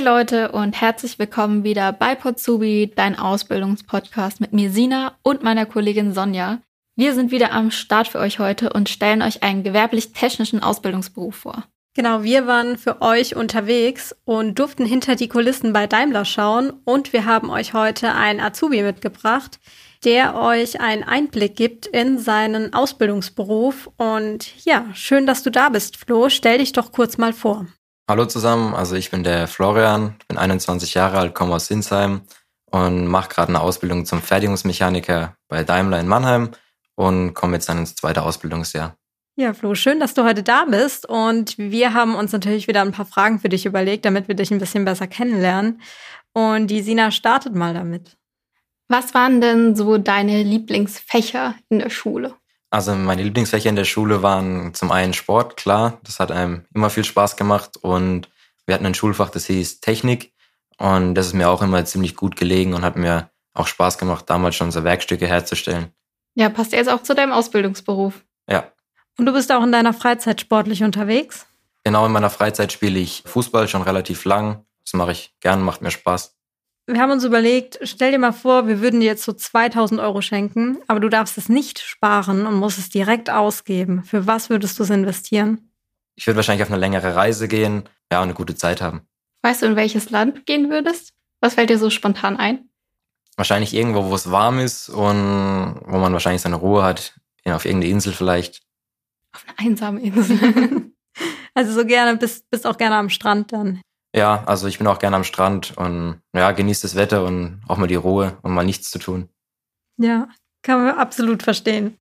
Hey 0.00 0.06
Leute 0.06 0.52
und 0.52 0.80
herzlich 0.80 1.18
willkommen 1.18 1.62
wieder 1.62 1.92
bei 1.92 2.14
Potsubi, 2.14 2.90
dein 2.96 3.18
Ausbildungspodcast 3.18 4.40
mit 4.40 4.54
mir 4.54 4.70
Sina 4.70 5.18
und 5.22 5.42
meiner 5.42 5.66
Kollegin 5.66 6.14
Sonja. 6.14 6.62
Wir 6.96 7.12
sind 7.12 7.30
wieder 7.30 7.52
am 7.52 7.70
Start 7.70 8.08
für 8.08 8.18
euch 8.18 8.38
heute 8.38 8.72
und 8.72 8.88
stellen 8.88 9.20
euch 9.20 9.42
einen 9.42 9.62
gewerblich-technischen 9.62 10.62
Ausbildungsberuf 10.62 11.36
vor. 11.36 11.64
Genau, 11.94 12.22
wir 12.22 12.46
waren 12.46 12.78
für 12.78 13.02
euch 13.02 13.36
unterwegs 13.36 14.16
und 14.24 14.58
durften 14.58 14.86
hinter 14.86 15.16
die 15.16 15.28
Kulissen 15.28 15.74
bei 15.74 15.86
Daimler 15.86 16.24
schauen 16.24 16.72
und 16.86 17.12
wir 17.12 17.26
haben 17.26 17.50
euch 17.50 17.74
heute 17.74 18.14
einen 18.14 18.40
Azubi 18.40 18.82
mitgebracht, 18.82 19.60
der 20.06 20.34
euch 20.34 20.80
einen 20.80 21.04
Einblick 21.04 21.56
gibt 21.56 21.86
in 21.86 22.18
seinen 22.18 22.72
Ausbildungsberuf. 22.72 23.90
Und 23.98 24.64
ja, 24.64 24.86
schön, 24.94 25.26
dass 25.26 25.42
du 25.42 25.50
da 25.50 25.68
bist, 25.68 25.98
Flo. 25.98 26.30
Stell 26.30 26.56
dich 26.56 26.72
doch 26.72 26.90
kurz 26.90 27.18
mal 27.18 27.34
vor. 27.34 27.66
Hallo 28.10 28.24
zusammen, 28.24 28.74
also 28.74 28.96
ich 28.96 29.12
bin 29.12 29.22
der 29.22 29.46
Florian, 29.46 30.16
bin 30.26 30.36
21 30.36 30.94
Jahre 30.94 31.18
alt, 31.18 31.32
komme 31.32 31.54
aus 31.54 31.68
Sinsheim 31.68 32.22
und 32.68 33.06
mache 33.06 33.28
gerade 33.28 33.50
eine 33.50 33.60
Ausbildung 33.60 34.04
zum 34.04 34.20
Fertigungsmechaniker 34.20 35.36
bei 35.46 35.62
Daimler 35.62 36.00
in 36.00 36.08
Mannheim 36.08 36.50
und 36.96 37.34
komme 37.34 37.52
jetzt 37.54 37.68
dann 37.68 37.78
ins 37.78 37.94
zweite 37.94 38.22
Ausbildungsjahr. 38.22 38.96
Ja, 39.36 39.54
Flo, 39.54 39.76
schön, 39.76 40.00
dass 40.00 40.14
du 40.14 40.24
heute 40.24 40.42
da 40.42 40.64
bist. 40.64 41.08
Und 41.08 41.56
wir 41.56 41.94
haben 41.94 42.16
uns 42.16 42.32
natürlich 42.32 42.66
wieder 42.66 42.80
ein 42.80 42.90
paar 42.90 43.06
Fragen 43.06 43.38
für 43.38 43.48
dich 43.48 43.64
überlegt, 43.64 44.04
damit 44.04 44.26
wir 44.26 44.34
dich 44.34 44.50
ein 44.50 44.58
bisschen 44.58 44.84
besser 44.84 45.06
kennenlernen. 45.06 45.80
Und 46.32 46.66
die 46.66 46.82
Sina 46.82 47.12
startet 47.12 47.54
mal 47.54 47.74
damit. 47.74 48.16
Was 48.88 49.14
waren 49.14 49.40
denn 49.40 49.76
so 49.76 49.98
deine 49.98 50.42
Lieblingsfächer 50.42 51.54
in 51.68 51.78
der 51.78 51.90
Schule? 51.90 52.34
Also 52.70 52.94
meine 52.94 53.24
Lieblingsfächer 53.24 53.68
in 53.68 53.76
der 53.76 53.84
Schule 53.84 54.22
waren 54.22 54.74
zum 54.74 54.92
einen 54.92 55.12
Sport, 55.12 55.56
klar, 55.56 55.98
das 56.04 56.20
hat 56.20 56.30
einem 56.30 56.64
immer 56.72 56.88
viel 56.88 57.04
Spaß 57.04 57.36
gemacht 57.36 57.76
und 57.82 58.28
wir 58.64 58.74
hatten 58.76 58.86
ein 58.86 58.94
Schulfach, 58.94 59.30
das 59.30 59.46
hieß 59.46 59.80
Technik 59.80 60.32
und 60.78 61.16
das 61.16 61.26
ist 61.26 61.32
mir 61.32 61.50
auch 61.50 61.62
immer 61.62 61.84
ziemlich 61.84 62.14
gut 62.14 62.36
gelegen 62.36 62.72
und 62.74 62.82
hat 62.82 62.94
mir 62.94 63.30
auch 63.54 63.66
Spaß 63.66 63.98
gemacht, 63.98 64.30
damals 64.30 64.54
schon 64.54 64.70
so 64.70 64.84
Werkstücke 64.84 65.26
herzustellen. 65.26 65.92
Ja, 66.36 66.48
passt 66.48 66.72
jetzt 66.72 66.88
auch 66.88 67.02
zu 67.02 67.14
deinem 67.14 67.32
Ausbildungsberuf. 67.32 68.24
Ja. 68.48 68.70
Und 69.18 69.26
du 69.26 69.32
bist 69.32 69.50
auch 69.50 69.64
in 69.64 69.72
deiner 69.72 69.92
Freizeit 69.92 70.40
sportlich 70.40 70.84
unterwegs? 70.84 71.46
Genau, 71.82 72.06
in 72.06 72.12
meiner 72.12 72.30
Freizeit 72.30 72.72
spiele 72.72 73.00
ich 73.00 73.24
Fußball 73.26 73.66
schon 73.66 73.82
relativ 73.82 74.24
lang. 74.24 74.64
Das 74.84 74.92
mache 74.94 75.12
ich 75.12 75.34
gern, 75.40 75.62
macht 75.62 75.82
mir 75.82 75.90
Spaß 75.90 76.36
wir 76.92 77.00
haben 77.00 77.10
uns 77.10 77.24
überlegt, 77.24 77.78
stell 77.82 78.12
dir 78.12 78.18
mal 78.18 78.32
vor, 78.32 78.66
wir 78.66 78.80
würden 78.80 79.00
dir 79.00 79.06
jetzt 79.06 79.24
so 79.24 79.32
2000 79.32 80.00
Euro 80.00 80.20
schenken, 80.20 80.78
aber 80.88 81.00
du 81.00 81.08
darfst 81.08 81.38
es 81.38 81.48
nicht 81.48 81.78
sparen 81.78 82.46
und 82.46 82.54
musst 82.54 82.78
es 82.78 82.88
direkt 82.88 83.30
ausgeben. 83.30 84.02
Für 84.04 84.26
was 84.26 84.50
würdest 84.50 84.78
du 84.78 84.82
es 84.82 84.90
investieren? 84.90 85.70
Ich 86.16 86.26
würde 86.26 86.36
wahrscheinlich 86.36 86.62
auf 86.62 86.70
eine 86.70 86.80
längere 86.80 87.14
Reise 87.14 87.48
gehen, 87.48 87.88
ja, 88.12 88.18
und 88.18 88.24
eine 88.24 88.34
gute 88.34 88.54
Zeit 88.54 88.80
haben. 88.80 89.02
Weißt 89.42 89.62
du, 89.62 89.66
in 89.66 89.76
welches 89.76 90.10
Land 90.10 90.46
gehen 90.46 90.70
würdest? 90.70 91.14
Was 91.40 91.54
fällt 91.54 91.70
dir 91.70 91.78
so 91.78 91.90
spontan 91.90 92.36
ein? 92.36 92.68
Wahrscheinlich 93.36 93.72
irgendwo, 93.72 94.10
wo 94.10 94.14
es 94.14 94.30
warm 94.30 94.58
ist 94.58 94.90
und 94.90 95.80
wo 95.86 95.98
man 95.98 96.12
wahrscheinlich 96.12 96.42
seine 96.42 96.56
Ruhe 96.56 96.82
hat. 96.82 97.18
Ja, 97.44 97.56
auf 97.56 97.64
irgendeine 97.64 97.92
Insel 97.92 98.12
vielleicht. 98.12 98.60
Auf 99.32 99.46
eine 99.46 99.70
einsame 99.70 100.00
Insel. 100.00 100.92
also 101.54 101.72
so 101.72 101.86
gerne, 101.86 102.18
bist, 102.18 102.50
bist 102.50 102.66
auch 102.66 102.76
gerne 102.76 102.96
am 102.96 103.08
Strand 103.08 103.52
dann. 103.52 103.80
Ja, 104.14 104.42
also 104.46 104.66
ich 104.66 104.78
bin 104.78 104.86
auch 104.86 104.98
gerne 104.98 105.16
am 105.16 105.24
Strand 105.24 105.76
und 105.76 106.20
ja, 106.34 106.50
genieße 106.50 106.82
das 106.82 106.96
Wetter 106.96 107.24
und 107.24 107.62
auch 107.68 107.76
mal 107.76 107.86
die 107.86 107.94
Ruhe 107.94 108.38
und 108.42 108.52
mal 108.52 108.64
nichts 108.64 108.90
zu 108.90 108.98
tun. 108.98 109.28
Ja, 109.98 110.28
kann 110.62 110.84
man 110.84 110.98
absolut 110.98 111.42
verstehen. 111.42 111.96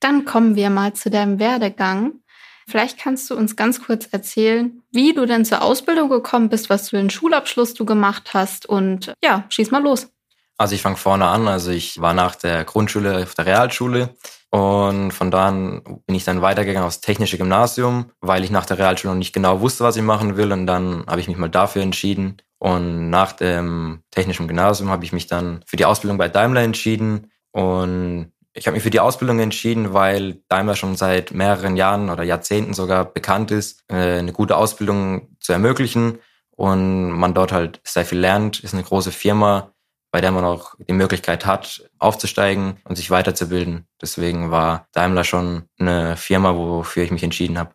Dann 0.00 0.24
kommen 0.24 0.54
wir 0.54 0.70
mal 0.70 0.92
zu 0.92 1.10
deinem 1.10 1.38
Werdegang. 1.38 2.20
Vielleicht 2.68 2.98
kannst 2.98 3.28
du 3.28 3.34
uns 3.34 3.56
ganz 3.56 3.82
kurz 3.82 4.06
erzählen, 4.06 4.82
wie 4.92 5.12
du 5.12 5.26
denn 5.26 5.44
zur 5.44 5.62
Ausbildung 5.62 6.08
gekommen 6.08 6.48
bist, 6.48 6.70
was 6.70 6.90
für 6.90 6.98
einen 6.98 7.10
Schulabschluss 7.10 7.74
du 7.74 7.84
gemacht 7.84 8.30
hast 8.32 8.66
und 8.66 9.12
ja, 9.22 9.44
schieß 9.48 9.72
mal 9.72 9.82
los. 9.82 10.08
Also 10.56 10.74
ich 10.74 10.82
fange 10.82 10.96
vorne 10.96 11.26
an. 11.26 11.48
Also 11.48 11.70
ich 11.70 12.00
war 12.00 12.14
nach 12.14 12.36
der 12.36 12.64
Grundschule 12.64 13.22
auf 13.22 13.34
der 13.34 13.46
Realschule 13.46 14.14
und 14.50 15.12
von 15.12 15.30
da 15.30 15.46
an 15.46 15.82
bin 16.06 16.16
ich 16.16 16.24
dann 16.24 16.42
weitergegangen 16.42 16.86
aufs 16.86 17.00
technische 17.00 17.38
Gymnasium, 17.38 18.10
weil 18.20 18.42
ich 18.42 18.50
nach 18.50 18.66
der 18.66 18.78
Realschule 18.78 19.12
noch 19.12 19.18
nicht 19.18 19.32
genau 19.32 19.60
wusste, 19.60 19.84
was 19.84 19.96
ich 19.96 20.02
machen 20.02 20.36
will. 20.36 20.52
Und 20.52 20.66
dann 20.66 21.04
habe 21.06 21.20
ich 21.20 21.28
mich 21.28 21.36
mal 21.36 21.48
dafür 21.48 21.82
entschieden. 21.82 22.38
Und 22.58 23.10
nach 23.10 23.32
dem 23.32 24.02
technischen 24.10 24.48
Gymnasium 24.48 24.90
habe 24.90 25.04
ich 25.04 25.12
mich 25.12 25.28
dann 25.28 25.62
für 25.66 25.76
die 25.76 25.84
Ausbildung 25.84 26.18
bei 26.18 26.28
Daimler 26.28 26.62
entschieden. 26.62 27.30
Und 27.52 28.32
ich 28.52 28.66
habe 28.66 28.74
mich 28.74 28.82
für 28.82 28.90
die 28.90 28.98
Ausbildung 28.98 29.38
entschieden, 29.38 29.94
weil 29.94 30.42
Daimler 30.48 30.74
schon 30.74 30.96
seit 30.96 31.30
mehreren 31.30 31.76
Jahren 31.76 32.10
oder 32.10 32.24
Jahrzehnten 32.24 32.74
sogar 32.74 33.04
bekannt 33.04 33.52
ist, 33.52 33.84
äh, 33.88 34.18
eine 34.18 34.32
gute 34.32 34.56
Ausbildung 34.56 35.36
zu 35.38 35.52
ermöglichen. 35.52 36.18
Und 36.56 37.12
man 37.12 37.34
dort 37.34 37.52
halt 37.52 37.80
sehr 37.84 38.04
viel 38.04 38.18
lernt, 38.18 38.60
ist 38.60 38.74
eine 38.74 38.82
große 38.82 39.12
Firma, 39.12 39.72
bei 40.10 40.20
der 40.20 40.32
man 40.32 40.44
auch 40.44 40.74
die 40.78 40.92
Möglichkeit 40.92 41.46
hat, 41.46 41.88
aufzusteigen 41.98 42.78
und 42.84 42.96
sich 42.96 43.10
weiterzubilden. 43.10 43.86
Deswegen 44.00 44.50
war 44.50 44.88
Daimler 44.92 45.24
schon 45.24 45.64
eine 45.78 46.16
Firma, 46.16 46.56
wofür 46.56 47.04
ich 47.04 47.10
mich 47.10 47.22
entschieden 47.22 47.58
habe. 47.58 47.74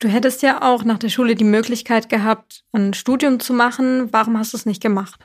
Du 0.00 0.08
hättest 0.08 0.42
ja 0.42 0.62
auch 0.62 0.84
nach 0.84 0.98
der 0.98 1.08
Schule 1.08 1.34
die 1.34 1.44
Möglichkeit 1.44 2.08
gehabt, 2.08 2.64
ein 2.72 2.94
Studium 2.94 3.40
zu 3.40 3.52
machen. 3.52 4.12
Warum 4.12 4.38
hast 4.38 4.52
du 4.52 4.56
es 4.56 4.66
nicht 4.66 4.80
gemacht? 4.80 5.20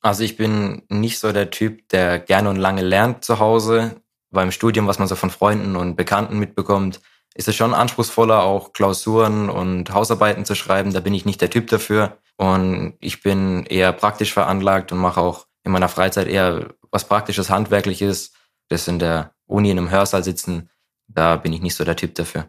Also 0.00 0.22
ich 0.22 0.36
bin 0.36 0.82
nicht 0.88 1.18
so 1.18 1.32
der 1.32 1.50
Typ, 1.50 1.88
der 1.88 2.20
gerne 2.20 2.50
und 2.50 2.56
lange 2.56 2.82
lernt 2.82 3.24
zu 3.24 3.40
Hause. 3.40 4.00
Beim 4.30 4.52
Studium, 4.52 4.86
was 4.86 5.00
man 5.00 5.08
so 5.08 5.16
von 5.16 5.30
Freunden 5.30 5.74
und 5.74 5.96
Bekannten 5.96 6.38
mitbekommt, 6.38 7.00
ist 7.34 7.48
es 7.48 7.56
schon 7.56 7.74
anspruchsvoller, 7.74 8.42
auch 8.42 8.72
Klausuren 8.72 9.50
und 9.50 9.92
Hausarbeiten 9.92 10.44
zu 10.44 10.54
schreiben. 10.54 10.92
Da 10.92 11.00
bin 11.00 11.14
ich 11.14 11.24
nicht 11.24 11.40
der 11.40 11.50
Typ 11.50 11.66
dafür. 11.68 12.18
Und 12.36 12.94
ich 13.00 13.22
bin 13.22 13.64
eher 13.66 13.92
praktisch 13.92 14.32
veranlagt 14.32 14.92
und 14.92 14.98
mache 14.98 15.20
auch 15.20 15.46
in 15.66 15.72
meiner 15.72 15.88
Freizeit 15.88 16.28
eher 16.28 16.74
was 16.92 17.08
Praktisches, 17.08 17.50
Handwerkliches. 17.50 18.32
Das 18.68 18.88
in 18.88 18.98
der 18.98 19.34
Uni 19.46 19.70
in 19.70 19.78
einem 19.78 19.90
Hörsaal 19.90 20.24
sitzen, 20.24 20.70
da 21.08 21.36
bin 21.36 21.52
ich 21.52 21.60
nicht 21.60 21.74
so 21.74 21.84
der 21.84 21.96
Typ 21.96 22.14
dafür. 22.14 22.48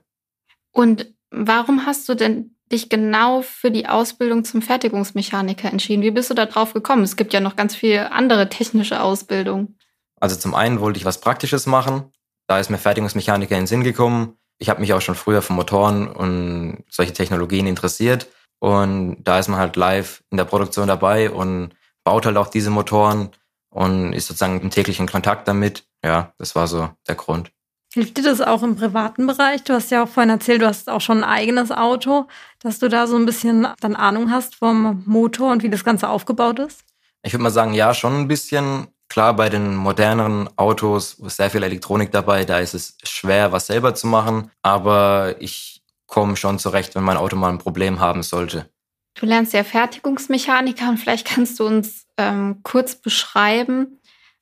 Und 0.72 1.14
warum 1.32 1.86
hast 1.86 2.08
du 2.08 2.16
denn 2.16 2.56
dich 2.72 2.90
genau 2.90 3.42
für 3.42 3.72
die 3.72 3.88
Ausbildung 3.88 4.44
zum 4.44 4.62
Fertigungsmechaniker 4.62 5.70
entschieden? 5.70 6.04
Wie 6.04 6.12
bist 6.12 6.30
du 6.30 6.34
da 6.34 6.46
drauf 6.46 6.74
gekommen? 6.74 7.04
Es 7.04 7.16
gibt 7.16 7.34
ja 7.34 7.40
noch 7.40 7.56
ganz 7.56 7.76
viele 7.76 8.12
andere 8.12 8.50
technische 8.50 9.02
Ausbildungen. 9.02 9.78
Also 10.20 10.36
zum 10.36 10.54
einen 10.54 10.80
wollte 10.80 11.00
ich 11.00 11.06
was 11.06 11.22
Praktisches 11.22 11.66
machen. 11.66 12.12
Da 12.48 12.60
ist 12.60 12.70
mir 12.70 12.78
Fertigungsmechaniker 12.78 13.56
in 13.56 13.62
den 13.62 13.68
Sinn 13.68 13.84
gekommen. 13.84 14.38
Ich 14.60 14.70
habe 14.70 14.82
mich 14.82 14.94
auch 14.94 15.02
schon 15.02 15.16
früher 15.16 15.42
für 15.42 15.54
Motoren 15.54 16.08
und 16.08 16.84
solche 16.90 17.14
Technologien 17.14 17.68
interessiert. 17.68 18.28
Und 18.60 19.24
da 19.24 19.40
ist 19.40 19.48
man 19.48 19.60
halt 19.60 19.76
live 19.76 20.24
in 20.32 20.38
der 20.38 20.46
Produktion 20.46 20.88
dabei 20.88 21.30
und 21.30 21.74
baut 22.08 22.26
halt 22.26 22.38
auch 22.38 22.48
diese 22.48 22.70
Motoren 22.70 23.32
und 23.70 24.14
ist 24.14 24.28
sozusagen 24.28 24.62
im 24.62 24.70
täglichen 24.70 25.08
Kontakt 25.08 25.46
damit. 25.46 25.86
Ja, 26.06 26.32
das 26.38 26.56
war 26.56 26.66
so 26.66 26.90
der 27.06 27.16
Grund. 27.16 27.52
Hilft 27.94 28.18
dir 28.18 28.24
das 28.24 28.40
auch 28.40 28.64
im 28.64 28.78
privaten 28.78 29.28
Bereich? 29.28 29.66
Du 29.66 29.74
hast 29.74 29.92
ja 29.92 30.04
auch 30.04 30.08
vorhin 30.08 30.30
erzählt, 30.30 30.62
du 30.62 30.68
hast 30.68 30.90
auch 30.90 31.02
schon 31.02 31.18
ein 31.18 31.30
eigenes 31.30 31.70
Auto, 31.70 32.28
dass 32.62 32.80
du 32.80 32.88
da 32.88 33.08
so 33.08 33.18
ein 33.18 33.26
bisschen 33.26 33.68
dann 33.82 33.98
Ahnung 33.98 34.32
hast 34.32 34.56
vom 34.56 35.04
Motor 35.06 35.52
und 35.52 35.64
wie 35.64 35.70
das 35.70 35.84
Ganze 35.84 36.08
aufgebaut 36.08 36.60
ist? 36.60 36.86
Ich 37.24 37.34
würde 37.34 37.44
mal 37.44 37.50
sagen, 37.50 37.74
ja, 37.74 37.94
schon 37.94 38.16
ein 38.16 38.30
bisschen. 38.30 38.88
Klar, 39.10 39.36
bei 39.36 39.50
den 39.50 39.76
moderneren 39.76 40.50
Autos 40.56 41.16
ist 41.16 41.36
sehr 41.36 41.50
viel 41.50 41.64
Elektronik 41.64 42.14
dabei, 42.14 42.46
da 42.46 42.60
ist 42.60 42.74
es 42.74 42.98
schwer, 43.04 43.52
was 43.52 43.68
selber 43.68 43.94
zu 43.96 44.08
machen. 44.08 44.50
Aber 44.62 45.36
ich 45.40 45.84
komme 46.06 46.38
schon 46.38 46.58
zurecht, 46.58 46.96
wenn 46.96 47.04
mein 47.04 47.18
Auto 47.18 47.36
mal 47.36 47.50
ein 47.50 47.58
Problem 47.58 48.00
haben 48.00 48.24
sollte. 48.24 48.70
Du 49.18 49.26
lernst 49.26 49.54
ja 49.54 49.64
Fertigungsmechaniker 49.64 50.90
und 50.90 50.98
vielleicht 50.98 51.28
kannst 51.28 51.60
du 51.60 51.66
uns 51.66 52.06
ähm, 52.18 52.62
kurz 52.64 52.96
beschreiben, 52.96 54.00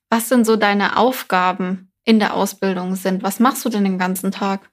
was 0.09 0.27
denn 0.27 0.43
so 0.43 0.57
deine 0.57 0.97
Aufgaben 0.97 1.91
in 2.03 2.19
der 2.19 2.33
Ausbildung 2.33 2.95
sind. 2.95 3.23
Was 3.23 3.39
machst 3.39 3.63
du 3.63 3.69
denn 3.69 3.85
den 3.85 3.97
ganzen 3.97 4.31
Tag? 4.31 4.69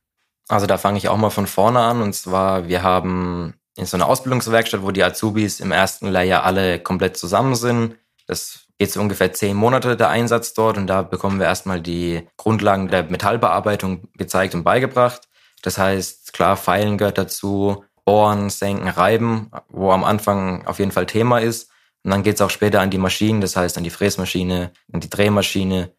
Also 0.49 0.67
da 0.67 0.77
fange 0.77 0.99
ich 0.99 1.09
auch 1.09 1.17
mal 1.17 1.31
von 1.31 1.47
vorne 1.47 1.79
an. 1.79 2.03
Und 2.03 2.15
zwar, 2.15 2.67
wir 2.67 2.83
haben 2.83 3.55
in 3.77 3.87
so 3.87 3.97
einer 3.97 4.09
Ausbildungswerkstatt, 4.09 4.83
wo 4.83 4.91
die 4.91 5.05
Azubis 5.05 5.61
im 5.61 5.71
ersten 5.71 6.09
Lehrjahr 6.09 6.45
alle 6.45 6.81
komplett 6.81 7.17
zusammen 7.17 7.55
sind. 7.55 7.97
Das 8.27 8.67
geht 8.79 8.91
so 8.91 9.01
ungefähr 9.01 9.33
zehn 9.33 9.57
Monate 9.57 9.97
der 9.97 10.09
Einsatz 10.09 10.53
dort 10.53 10.77
und 10.79 10.89
da 10.89 11.03
bekommen 11.03 11.39
wir 11.39 11.47
erstmal 11.47 11.81
die 11.81 12.27
Grundlagen 12.37 12.89
der 12.89 13.05
Metallbearbeitung 13.05 14.09
gezeigt 14.15 14.55
und 14.55 14.65
beigebracht. 14.65 15.29
Das 15.63 15.79
heißt, 15.79 16.33
klar, 16.33 16.57
Feilen 16.57 16.99
gehört 16.99 17.19
dazu, 17.19 17.85
Bohren, 18.05 18.51
Senken, 18.51 18.89
Reiben, 18.89 19.51
wo 19.69 19.93
am 19.93 20.05
Anfang 20.05 20.67
auf 20.67 20.79
jeden 20.79 20.91
Fall 20.91 21.07
Thema 21.07 21.39
ist. 21.39 21.71
Und 22.05 22.11
dann 22.11 22.23
geht's 22.23 22.41
auch 22.41 22.51
später 22.51 22.81
an 22.81 22.91
die 22.91 22.99
Maschinen, 22.99 23.41
das 23.41 23.57
heißt 23.57 23.79
an 23.79 23.85
die 23.85 23.91
Fräsmaschine, 23.91 24.73
an 24.93 25.01
die 25.01 25.11
Drehmaschine. 25.11 25.95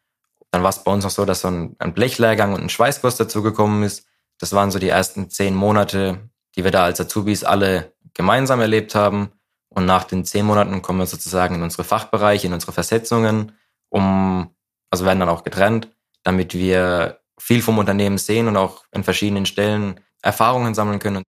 Dann 0.51 0.63
war 0.63 0.69
es 0.69 0.83
bei 0.83 0.91
uns 0.91 1.03
noch 1.03 1.11
so, 1.11 1.25
dass 1.25 1.41
so 1.41 1.47
ein, 1.47 1.75
ein 1.79 1.93
Blechlehrgang 1.93 2.53
und 2.53 2.61
ein 2.61 2.69
Schweißkurs 2.69 3.15
dazugekommen 3.15 3.83
ist. 3.83 4.05
Das 4.37 4.53
waren 4.53 4.71
so 4.71 4.79
die 4.79 4.89
ersten 4.89 5.29
zehn 5.29 5.55
Monate, 5.55 6.29
die 6.55 6.63
wir 6.63 6.71
da 6.71 6.83
als 6.83 6.99
Azubis 6.99 7.43
alle 7.43 7.93
gemeinsam 8.13 8.59
erlebt 8.59 8.95
haben. 8.95 9.31
Und 9.69 9.85
nach 9.85 10.03
den 10.03 10.25
zehn 10.25 10.45
Monaten 10.45 10.81
kommen 10.81 10.99
wir 10.99 11.05
sozusagen 11.05 11.55
in 11.55 11.63
unsere 11.63 11.83
Fachbereiche, 11.83 12.47
in 12.47 12.53
unsere 12.53 12.73
Versetzungen, 12.73 13.53
um, 13.89 14.53
also 14.91 15.05
werden 15.05 15.19
dann 15.19 15.29
auch 15.29 15.43
getrennt, 15.43 15.89
damit 16.23 16.53
wir 16.53 17.19
viel 17.39 17.61
vom 17.61 17.79
Unternehmen 17.79 18.17
sehen 18.17 18.47
und 18.47 18.57
auch 18.57 18.83
in 18.91 19.03
verschiedenen 19.03 19.45
Stellen 19.45 19.99
Erfahrungen 20.21 20.75
sammeln 20.75 20.99
können. 20.99 21.23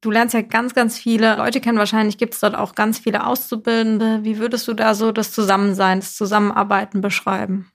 Du 0.00 0.10
lernst 0.12 0.34
ja 0.34 0.42
ganz, 0.42 0.74
ganz 0.74 0.96
viele 0.96 1.36
Leute 1.36 1.60
kennen. 1.60 1.78
Wahrscheinlich 1.78 2.18
gibt 2.18 2.34
es 2.34 2.40
dort 2.40 2.54
auch 2.54 2.74
ganz 2.74 2.98
viele 2.98 3.26
Auszubildende. 3.26 4.20
Wie 4.22 4.38
würdest 4.38 4.68
du 4.68 4.74
da 4.74 4.94
so 4.94 5.10
das 5.10 5.32
Zusammensein, 5.32 6.00
das 6.00 6.14
Zusammenarbeiten 6.14 7.00
beschreiben? 7.00 7.72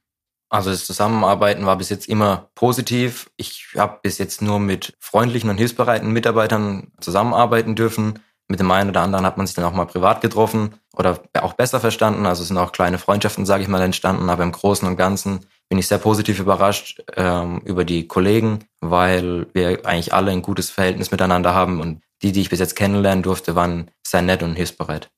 Also 0.50 0.70
das 0.70 0.86
Zusammenarbeiten 0.86 1.66
war 1.66 1.78
bis 1.78 1.90
jetzt 1.90 2.08
immer 2.08 2.50
positiv. 2.56 3.30
Ich 3.38 3.70
habe 3.76 4.00
bis 4.04 4.20
jetzt 4.20 4.42
nur 4.42 4.60
mit 4.60 4.96
freundlichen 5.00 5.50
und 5.50 5.58
hilfsbereiten 5.58 6.12
Mitarbeitern 6.12 6.92
zusammenarbeiten 7.02 7.76
dürfen. 7.76 8.20
Mit 8.48 8.60
dem 8.60 8.72
einen 8.72 8.92
oder 8.92 9.02
anderen 9.02 9.26
hat 9.26 9.36
man 9.36 9.48
sich 9.48 9.56
dann 9.56 9.66
auch 9.66 9.74
mal 9.74 9.86
privat 9.86 10.22
getroffen 10.22 10.76
oder 10.94 11.20
auch 11.42 11.54
besser 11.54 11.80
verstanden. 11.80 12.26
Also 12.26 12.44
es 12.44 12.50
sind 12.50 12.58
auch 12.58 12.72
kleine 12.72 13.00
Freundschaften, 13.00 13.46
sage 13.46 13.64
ich 13.64 13.70
mal, 13.70 13.82
entstanden. 13.82 14.30
Aber 14.30 14.44
im 14.44 14.52
Großen 14.52 14.88
und 14.88 14.96
Ganzen 14.96 15.46
bin 15.70 15.80
ich 15.80 15.88
sehr 15.88 15.98
positiv 15.98 16.40
überrascht 16.40 17.02
ähm, 17.16 17.62
über 17.66 17.84
die 17.84 18.08
Kollegen, 18.08 18.60
weil 18.80 19.48
wir 19.54 19.86
eigentlich 19.86 20.14
alle 20.14 20.32
ein 20.32 20.44
gutes 20.44 20.70
Verhältnis 20.70 21.10
miteinander 21.10 21.56
haben 21.56 21.82
und 21.82 22.04
die, 22.24 22.32
die 22.32 22.42
ich 22.42 22.50
bis 22.50 22.60
jetzt 22.60 22.76
kennenlernen 22.76 23.24
durfte, 23.24 23.56
waren 23.56 23.92
sehr 24.06 24.22
nett 24.22 24.42
und 24.42 24.56
hilfsbereit. 24.56 25.10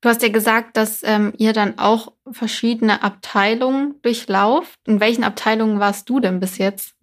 Du 0.00 0.08
hast 0.10 0.22
ja 0.22 0.28
gesagt, 0.28 0.76
dass 0.76 1.02
ähm, 1.02 1.32
ihr 1.38 1.52
dann 1.52 1.78
auch 1.78 2.12
verschiedene 2.30 3.02
Abteilungen 3.02 4.00
durchlauft. 4.02 4.78
In 4.86 5.00
welchen 5.00 5.24
Abteilungen 5.24 5.80
warst 5.80 6.08
du 6.08 6.20
denn 6.20 6.40
bis 6.40 6.58
jetzt? 6.58 6.94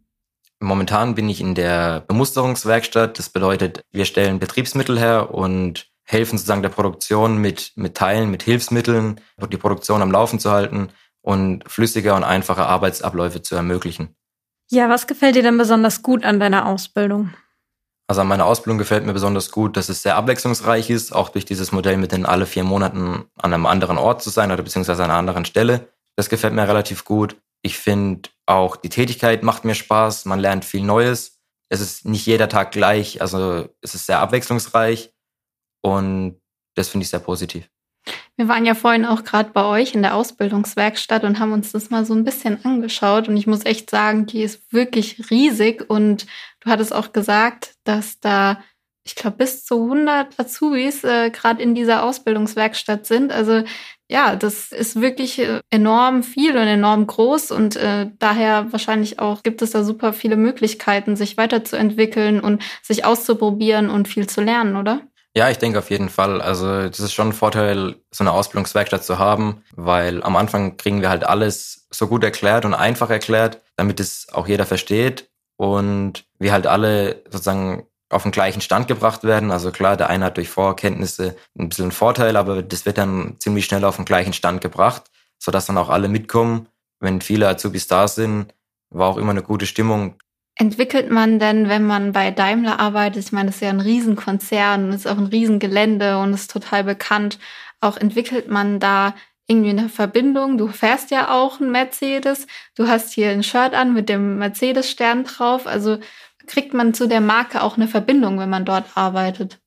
Momentan 0.60 1.16
bin 1.16 1.28
ich 1.28 1.42
in 1.42 1.56
der 1.56 2.02
Bemusterungswerkstatt. 2.02 3.18
Das 3.18 3.30
bedeutet, 3.30 3.82
wir 3.92 4.06
stellen 4.06 4.38
Betriebsmittel 4.38 5.00
her 5.00 5.34
und 5.34 5.88
helfen 6.04 6.38
sozusagen 6.38 6.62
der 6.62 6.70
Produktion 6.70 7.38
mit, 7.38 7.72
mit 7.76 7.96
Teilen, 7.96 8.30
mit 8.30 8.44
Hilfsmitteln, 8.44 9.20
die 9.52 9.58
Produktion 9.58 10.04
am 10.04 10.12
Laufen 10.12 10.40
zu 10.40 10.52
halten 10.52 10.90
und 11.22 11.64
flüssige 11.68 12.14
und 12.14 12.24
einfache 12.24 12.68
Arbeitsabläufe 12.68 13.42
zu 13.42 13.56
ermöglichen. 13.56 14.16
Ja, 14.70 14.90
was 14.90 15.08
gefällt 15.08 15.36
dir 15.36 15.44
denn 15.44 15.58
besonders 15.58 16.04
gut 16.04 16.24
an 16.24 16.40
deiner 16.40 16.68
Ausbildung? 16.68 17.34
Also 18.12 18.20
an 18.20 18.28
meiner 18.28 18.46
Ausbildung 18.46 18.78
gefällt 18.78 19.06
mir 19.06 19.14
besonders 19.14 19.52
gut, 19.52 19.78
dass 19.78 19.88
es 19.88 20.04
sehr 20.04 20.18
abwechslungsreich 20.18 20.90
ist, 20.90 21.16
auch 21.16 21.30
durch 21.30 21.46
dieses 21.46 21.72
Modell 21.72 21.96
mit 21.96 22.12
den 22.12 22.26
alle 22.26 22.46
vier 22.46 22.66
Monaten 22.66 23.24
an 23.38 23.54
einem 23.54 23.66
anderen 23.66 23.98
Ort 23.98 24.22
zu 24.22 24.30
sein 24.30 24.52
oder 24.52 24.64
beziehungsweise 24.64 25.02
an 25.02 25.12
einer 25.12 25.18
anderen 25.18 25.46
Stelle. 25.46 25.88
Das 26.18 26.28
gefällt 26.28 26.54
mir 26.54 26.68
relativ 26.68 27.06
gut. 27.06 27.38
Ich 27.62 27.78
finde 27.78 28.30
auch 28.48 28.76
die 28.76 28.90
Tätigkeit 28.90 29.44
macht 29.44 29.64
mir 29.64 29.76
Spaß, 29.76 30.26
man 30.26 30.40
lernt 30.40 30.66
viel 30.66 30.84
Neues. 30.84 31.40
Es 31.70 31.80
ist 31.80 32.04
nicht 32.04 32.26
jeder 32.26 32.50
Tag 32.50 32.72
gleich, 32.72 33.22
also 33.22 33.70
es 33.80 33.96
ist 33.96 34.08
sehr 34.08 34.20
abwechslungsreich 34.20 35.14
und 35.82 36.42
das 36.76 36.90
finde 36.90 37.06
ich 37.06 37.10
sehr 37.12 37.22
positiv. 37.22 37.71
Wir 38.36 38.48
waren 38.48 38.66
ja 38.66 38.74
vorhin 38.74 39.06
auch 39.06 39.24
gerade 39.24 39.52
bei 39.52 39.64
euch 39.66 39.94
in 39.94 40.02
der 40.02 40.16
Ausbildungswerkstatt 40.16 41.24
und 41.24 41.40
haben 41.40 41.54
uns 41.54 41.72
das 41.72 41.90
mal 41.90 42.06
so 42.06 42.14
ein 42.14 42.24
bisschen 42.24 42.64
angeschaut. 42.66 43.28
Und 43.28 43.38
ich 43.38 43.48
muss 43.48 43.66
echt 43.66 43.90
sagen, 43.90 44.26
die 44.26 44.42
ist 44.42 44.74
wirklich 44.74 45.30
riesig. 45.30 45.90
Und 45.90 46.26
du 46.62 46.72
hattest 46.72 46.94
auch 46.94 47.14
gesagt, 47.14 47.76
dass 47.84 48.20
da, 48.20 48.64
ich 49.04 49.16
glaube, 49.16 49.38
bis 49.38 49.64
zu 49.64 49.84
100 49.84 50.40
Azubis 50.40 51.04
äh, 51.04 51.30
gerade 51.30 51.62
in 51.62 51.76
dieser 51.76 52.04
Ausbildungswerkstatt 52.04 53.06
sind. 53.06 53.32
Also 53.32 53.64
ja, 54.10 54.36
das 54.36 54.72
ist 54.72 55.00
wirklich 55.00 55.40
äh, 55.40 55.62
enorm 55.70 56.24
viel 56.24 56.58
und 56.58 56.68
enorm 56.68 57.06
groß. 57.08 57.52
Und 57.52 57.76
äh, 57.76 58.10
daher 58.18 58.72
wahrscheinlich 58.72 59.20
auch 59.20 59.44
gibt 59.44 59.62
es 59.62 59.72
da 59.72 59.84
super 59.84 60.14
viele 60.14 60.36
Möglichkeiten, 60.36 61.16
sich 61.16 61.38
weiterzuentwickeln 61.38 62.40
und 62.40 62.64
sich 62.82 63.06
auszuprobieren 63.06 63.90
und 63.90 64.08
viel 64.08 64.28
zu 64.28 64.42
lernen, 64.42 64.76
oder? 64.78 65.02
Ja, 65.36 65.50
ich 65.50 65.58
denke 65.58 65.80
auf 65.80 65.90
jeden 65.90 66.10
Fall. 66.10 66.42
Also 66.42 66.88
das 66.88 67.00
ist 67.00 67.14
schon 67.14 67.30
ein 67.30 67.34
Vorteil, 67.34 67.96
so 68.12 68.24
eine 68.24 68.34
Ausbildungswerkstatt 68.34 69.04
zu 69.04 69.18
haben, 69.18 69.64
weil 69.76 70.24
am 70.24 70.36
Anfang 70.36 70.76
kriegen 70.76 71.02
wir 71.02 71.10
halt 71.10 71.24
alles 71.24 71.88
so 71.90 72.08
gut 72.08 72.24
erklärt 72.24 72.66
und 72.66 72.74
einfach 72.74 73.10
erklärt, 73.10 73.62
damit 73.78 74.02
es 74.02 74.28
auch 74.34 74.48
jeder 74.48 74.66
versteht 74.66 75.30
und 75.56 76.26
wir 76.38 76.52
halt 76.52 76.68
alle 76.68 77.24
sozusagen 77.30 77.88
auf 78.10 78.24
den 78.24 78.34
gleichen 78.34 78.62
Stand 78.62 78.90
gebracht 78.90 79.24
werden. 79.24 79.52
Also 79.52 79.72
klar, 79.72 79.96
der 79.96 80.10
eine 80.10 80.26
hat 80.26 80.36
durch 80.36 80.50
Vorkenntnisse 80.50 81.38
ein 81.58 81.70
bisschen 81.70 81.86
einen 81.86 81.92
Vorteil, 81.94 82.36
aber 82.36 82.62
das 82.62 82.86
wird 82.86 82.98
dann 82.98 83.38
ziemlich 83.40 83.66
schnell 83.66 83.86
auf 83.86 83.96
den 83.96 84.06
gleichen 84.06 84.34
Stand 84.34 84.60
gebracht, 84.60 85.04
sodass 85.40 85.66
dann 85.66 85.78
auch 85.78 85.90
alle 85.90 86.10
mitkommen. 86.10 86.68
Wenn 87.00 87.22
viele 87.22 87.48
Azubis 87.48 87.88
da 87.88 88.10
sind, 88.10 88.54
war 88.90 89.08
auch 89.08 89.18
immer 89.18 89.32
eine 89.32 89.44
gute 89.44 89.66
Stimmung 89.66 90.16
entwickelt 90.56 91.10
man 91.10 91.40
denn, 91.40 91.70
wenn 91.70 91.86
man 91.86 92.12
bei 92.12 92.32
Daimler 92.32 92.80
arbeitet? 92.80 93.24
Ich 93.24 93.32
meine, 93.32 93.48
das 93.48 93.56
ist 93.56 93.62
ja 93.62 93.70
ein 93.70 93.80
Riesenkonzern, 93.80 94.90
es 94.90 95.06
ist 95.06 95.08
auch 95.08 95.18
ein 95.18 95.28
Riesengelände 95.28 96.20
und 96.20 96.34
ist 96.34 96.52
total 96.52 96.84
bekannt. 96.84 97.40
Auch 97.80 97.98
entwickelt 97.98 98.50
man 98.50 98.80
da 98.80 99.14
irgendwie 99.48 99.72
eine 99.72 99.90
Verbindung? 99.90 100.58
Du 100.58 100.68
fährst 100.68 101.12
ja 101.12 101.32
auch 101.32 101.60
ein 101.60 101.72
Mercedes, 101.72 102.48
du 102.76 102.88
hast 102.88 103.14
hier 103.14 103.32
ein 103.32 103.44
Shirt 103.44 103.74
an 103.74 103.94
mit 103.94 104.08
dem 104.08 104.38
Mercedes-Stern 104.38 105.26
drauf. 105.26 105.68
Also 105.68 105.98
kriegt 106.48 106.74
man 106.74 106.94
zu 106.94 107.08
der 107.08 107.22
Marke 107.22 107.62
auch 107.62 107.78
eine 107.78 107.88
Verbindung, 107.88 108.40
wenn 108.40 108.50
man 108.50 108.66
dort 108.66 108.86
arbeitet? 108.96 109.60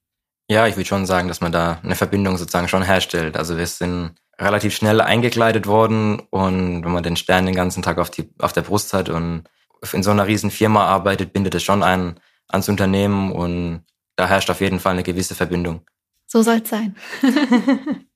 Ja, 0.49 0.67
ich 0.67 0.77
würde 0.77 0.89
schon 0.89 1.07
sagen, 1.07 1.29
dass 1.29 1.41
man 1.41 1.53
da 1.53 1.81
eine 1.83 1.95
Verbindung 1.95 2.37
sozusagen 2.37 2.69
schon 2.69 2.83
herstellt. 2.83 3.37
Also 3.37 3.57
wir 3.57 3.67
sind 3.67 4.15
relativ 4.39 4.75
schnell 4.75 5.01
eingekleidet 5.01 5.67
worden 5.67 6.21
und 6.31 6.85
wenn 6.85 6.93
man 6.93 7.03
den 7.03 7.17
Stern 7.17 7.47
den 7.47 7.55
ganzen 7.55 7.83
Tag 7.83 7.99
auf, 7.99 8.11
die, 8.11 8.31
auf 8.39 8.53
der 8.53 8.63
Brust 8.63 8.93
hat 8.93 9.09
und 9.09 9.45
in 9.93 10.03
so 10.03 10.11
einer 10.11 10.27
riesen 10.27 10.51
Firma 10.51 10.85
arbeitet, 10.87 11.33
bindet 11.33 11.55
es 11.55 11.63
schon 11.63 11.83
ein 11.83 12.19
ans 12.49 12.69
Unternehmen 12.69 13.33
und 13.33 13.85
da 14.17 14.27
herrscht 14.29 14.51
auf 14.51 14.61
jeden 14.61 14.81
Fall 14.81 14.93
eine 14.93 15.03
gewisse 15.03 15.35
Verbindung. 15.35 15.83
So 16.27 16.43
soll 16.43 16.61
es 16.63 16.71
sein. 16.71 16.97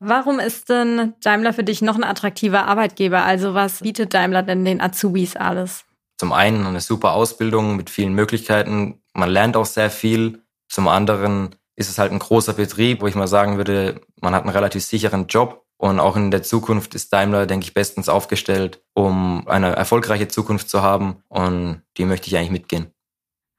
Warum 0.00 0.38
ist 0.38 0.68
denn 0.68 1.14
Daimler 1.22 1.52
für 1.52 1.64
dich 1.64 1.80
noch 1.80 1.96
ein 1.96 2.04
attraktiver 2.04 2.66
Arbeitgeber? 2.66 3.24
Also 3.24 3.54
was 3.54 3.80
bietet 3.80 4.12
Daimler 4.12 4.42
denn 4.42 4.64
den 4.64 4.80
Azubis 4.80 5.36
alles? 5.36 5.84
Zum 6.18 6.32
einen 6.32 6.66
eine 6.66 6.80
super 6.80 7.12
Ausbildung 7.12 7.76
mit 7.76 7.90
vielen 7.90 8.12
Möglichkeiten. 8.14 9.00
Man 9.14 9.30
lernt 9.30 9.56
auch 9.56 9.64
sehr 9.64 9.90
viel. 9.90 10.42
Zum 10.68 10.88
anderen 10.88 11.54
ist 11.76 11.88
es 11.88 11.98
halt 11.98 12.12
ein 12.12 12.18
großer 12.18 12.52
Betrieb, 12.52 13.00
wo 13.00 13.06
ich 13.06 13.14
mal 13.14 13.28
sagen 13.28 13.56
würde, 13.56 14.00
man 14.20 14.34
hat 14.34 14.42
einen 14.42 14.52
relativ 14.52 14.84
sicheren 14.84 15.26
Job. 15.26 15.63
Und 15.84 16.00
auch 16.00 16.16
in 16.16 16.30
der 16.30 16.42
Zukunft 16.42 16.94
ist 16.94 17.12
Daimler, 17.12 17.44
denke 17.44 17.66
ich, 17.66 17.74
bestens 17.74 18.08
aufgestellt, 18.08 18.82
um 18.94 19.46
eine 19.46 19.76
erfolgreiche 19.76 20.28
Zukunft 20.28 20.70
zu 20.70 20.80
haben. 20.80 21.16
Und 21.28 21.82
die 21.98 22.06
möchte 22.06 22.26
ich 22.26 22.38
eigentlich 22.38 22.52
mitgehen. 22.52 22.86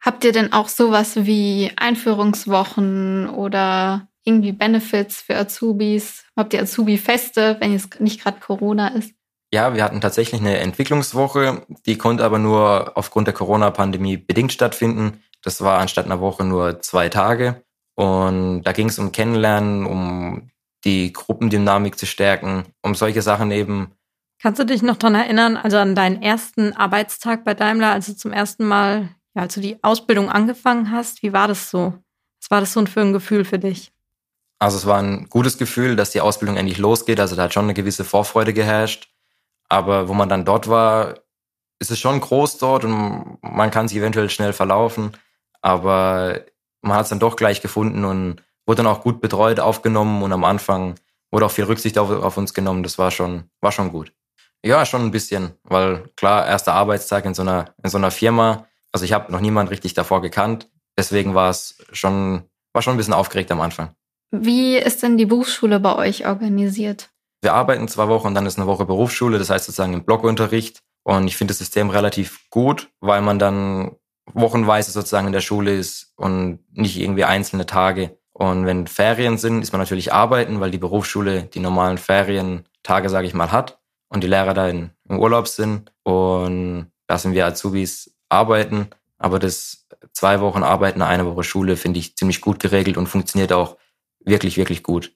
Habt 0.04 0.24
ihr 0.24 0.32
denn 0.32 0.52
auch 0.52 0.68
sowas 0.68 1.18
wie 1.28 1.72
Einführungswochen 1.76 3.30
oder 3.30 4.08
irgendwie 4.24 4.54
Benefits 4.54 5.22
für 5.22 5.36
Azubis? 5.36 6.26
Habt 6.36 6.56
ihr 6.56 6.64
Azubi-Feste, 6.64 7.58
wenn 7.60 7.76
es 7.76 7.90
nicht 8.00 8.24
gerade 8.24 8.40
Corona 8.40 8.88
ist? 8.88 9.14
Ja, 9.54 9.76
wir 9.76 9.84
hatten 9.84 10.02
tatsächlich 10.02 10.42
eine 10.42 10.58
Entwicklungswoche, 10.58 11.62
die 11.86 12.00
konnte 12.00 12.24
aber 12.24 12.40
nur 12.40 12.98
aufgrund 12.98 13.28
der 13.28 13.36
Corona-Pandemie 13.36 14.18
bedingt 14.18 14.52
stattfinden. 14.52 15.22
Das 15.44 15.62
war 15.62 15.78
anstatt 15.78 16.06
einer 16.06 16.22
Woche 16.22 16.44
nur 16.44 16.82
zwei 16.82 17.08
Tage. 17.08 17.64
Und 17.94 18.64
da 18.64 18.72
ging 18.72 18.90
es 18.90 18.98
um 18.98 19.12
Kennenlernen, 19.12 19.86
um 19.86 20.50
die 20.86 21.12
Gruppendynamik 21.12 21.98
zu 21.98 22.06
stärken, 22.06 22.66
um 22.82 22.96
solche 22.96 23.22
Sachen 23.22 23.52
eben. 23.52 23.92
Kannst 24.42 24.60
du 24.60 24.66
dich 24.66 24.84
noch 24.84 24.98
dran 24.98 25.16
erinnern, 25.16 25.58
also 25.58 25.78
an 25.78 25.96
deinen 25.96 26.22
ersten 26.22 26.74
Arbeitstag 26.74 27.44
bei 27.44 27.54
Daimler, 27.54 27.92
als 27.92 28.06
du 28.06 28.16
zum 28.16 28.32
ersten 28.32 28.66
Mal, 28.66 29.10
ja, 29.34 29.44
als 29.44 29.56
du 29.56 29.62
die 29.62 29.84
Ausbildung 29.84 30.30
angefangen 30.30 30.92
hast? 30.92 31.24
Wie 31.24 31.34
war 31.34 31.48
das 31.48 31.70
so? 31.70 31.94
Was 32.42 32.52
war 32.52 32.60
das 32.60 32.74
so 32.74 32.86
für 32.86 33.02
ein 33.02 33.14
Gefühl 33.14 33.44
für 33.44 33.58
dich? 33.58 33.92
Also 34.60 34.78
es 34.78 34.86
war 34.86 35.00
ein 35.00 35.28
gutes 35.30 35.58
Gefühl, 35.58 35.96
dass 35.96 36.12
die 36.12 36.22
Ausbildung 36.22 36.58
endlich 36.58 36.78
losgeht. 36.78 37.20
Also 37.20 37.36
da 37.36 37.44
hat 37.44 37.54
schon 37.54 37.66
eine 37.66 37.74
gewisse 37.74 38.04
Vorfreude 38.04 38.54
geherrscht. 38.54 39.10
Aber 39.68 40.08
wo 40.08 40.14
man 40.14 40.30
dann 40.30 40.46
dort 40.46 40.68
war, 40.70 41.16
ist 41.80 41.92
es 41.92 42.00
schon 42.00 42.20
groß 42.20 42.58
dort 42.60 42.86
und 42.86 43.38
man 43.42 43.72
kann 43.72 43.88
sich 43.88 43.98
eventuell 43.98 44.30
schnell 44.30 44.54
verlaufen. 44.54 45.12
Aber 45.62 46.42
man 46.82 46.98
hat 46.98 47.04
es 47.04 47.10
dann 47.10 47.20
doch 47.20 47.36
gleich 47.36 47.62
gefunden 47.62 48.06
und 48.06 48.42
wurde 48.66 48.84
dann 48.84 48.88
auch 48.88 49.02
gut 49.02 49.22
betreut, 49.22 49.60
aufgenommen 49.60 50.24
und 50.24 50.34
am 50.34 50.44
Anfang 50.44 50.96
wurde 51.32 51.46
auch 51.46 51.52
viel 51.52 51.66
Rücksicht 51.66 51.98
auf, 51.98 52.10
auf 52.10 52.38
uns 52.38 52.54
genommen. 52.54 52.84
Das 52.84 52.98
war 52.98 53.12
schon, 53.12 53.50
war 53.62 53.72
schon 53.72 53.92
gut. 53.92 54.14
Ja, 54.64 54.86
schon 54.86 55.02
ein 55.04 55.12
bisschen, 55.12 55.54
weil 55.64 56.10
klar, 56.16 56.48
erster 56.48 56.74
Arbeitstag 56.74 57.26
in 57.26 57.34
so 57.34 57.44
einer, 57.44 57.76
in 57.84 57.90
so 57.90 57.98
einer 57.98 58.12
Firma. 58.12 58.66
Also 58.92 59.06
ich 59.06 59.14
habe 59.14 59.32
noch 59.32 59.42
niemand 59.42 59.70
richtig 59.70 59.94
davor 59.94 60.22
gekannt. 60.22 60.70
Deswegen 60.98 61.36
war 61.36 61.50
es 61.50 61.78
schon, 61.92 62.44
war 62.74 62.82
schon 62.82 62.96
ein 62.96 62.98
bisschen 62.98 63.14
aufgeregt 63.14 63.52
am 63.52 63.62
Anfang. 63.62 63.94
Wie 64.32 64.78
ist 64.78 65.04
denn 65.04 65.18
die 65.18 65.26
Berufsschule 65.26 65.80
bei 65.80 65.96
euch 65.96 66.26
organisiert? 66.26 67.10
Wir 67.42 67.54
arbeiten 67.54 67.88
zwei 67.88 68.08
Wochen 68.08 68.28
und 68.28 68.36
dann 68.36 68.46
ist 68.46 68.58
eine 68.58 68.66
Woche 68.66 68.86
Berufsschule, 68.86 69.38
das 69.38 69.50
heißt 69.50 69.66
sozusagen 69.66 69.94
im 69.94 70.04
Blockunterricht. 70.04 70.82
Und 71.04 71.28
ich 71.28 71.38
finde 71.38 71.52
das 71.52 71.60
System 71.60 71.92
relativ 71.92 72.50
gut, 72.50 72.90
weil 73.00 73.22
man 73.22 73.38
dann 73.38 73.96
wochenweise 74.34 74.92
sozusagen 74.92 75.28
in 75.28 75.34
der 75.34 75.42
Schule 75.42 75.76
ist 75.76 76.14
und 76.16 76.60
nicht 76.72 76.98
irgendwie 76.98 77.26
einzelne 77.26 77.68
Tage. 77.68 78.18
Und 78.38 78.66
wenn 78.66 78.86
Ferien 78.86 79.38
sind, 79.38 79.62
ist 79.62 79.72
man 79.72 79.80
natürlich 79.80 80.12
arbeiten, 80.12 80.60
weil 80.60 80.70
die 80.70 80.78
Berufsschule 80.78 81.44
die 81.44 81.62
normalen 81.62 81.98
Ferientage, 81.98 83.08
sage 83.08 83.28
ich 83.28 83.34
mal, 83.34 83.52
hat 83.52 83.80
und 84.10 84.24
die 84.24 84.28
Lehrer 84.28 84.54
da 84.54 84.68
in, 84.68 84.90
im 85.08 85.20
Urlaub 85.20 85.48
sind. 85.48 85.90
Und 86.04 86.92
da 87.08 87.18
sind 87.18 87.34
wir 87.34 87.46
Azubis 87.46 88.14
arbeiten. 88.28 88.90
Aber 89.18 89.40
das 89.40 89.88
zwei 90.12 90.42
Wochen 90.42 90.64
Arbeiten, 90.64 91.02
eine 91.02 91.26
Woche 91.26 91.46
Schule 91.46 91.78
finde 91.78 92.00
ich 92.00 92.18
ziemlich 92.18 92.42
gut 92.42 92.60
geregelt 92.60 92.98
und 92.98 93.08
funktioniert 93.08 93.54
auch 93.54 93.78
wirklich, 94.20 94.58
wirklich 94.58 94.84
gut. 94.84 95.14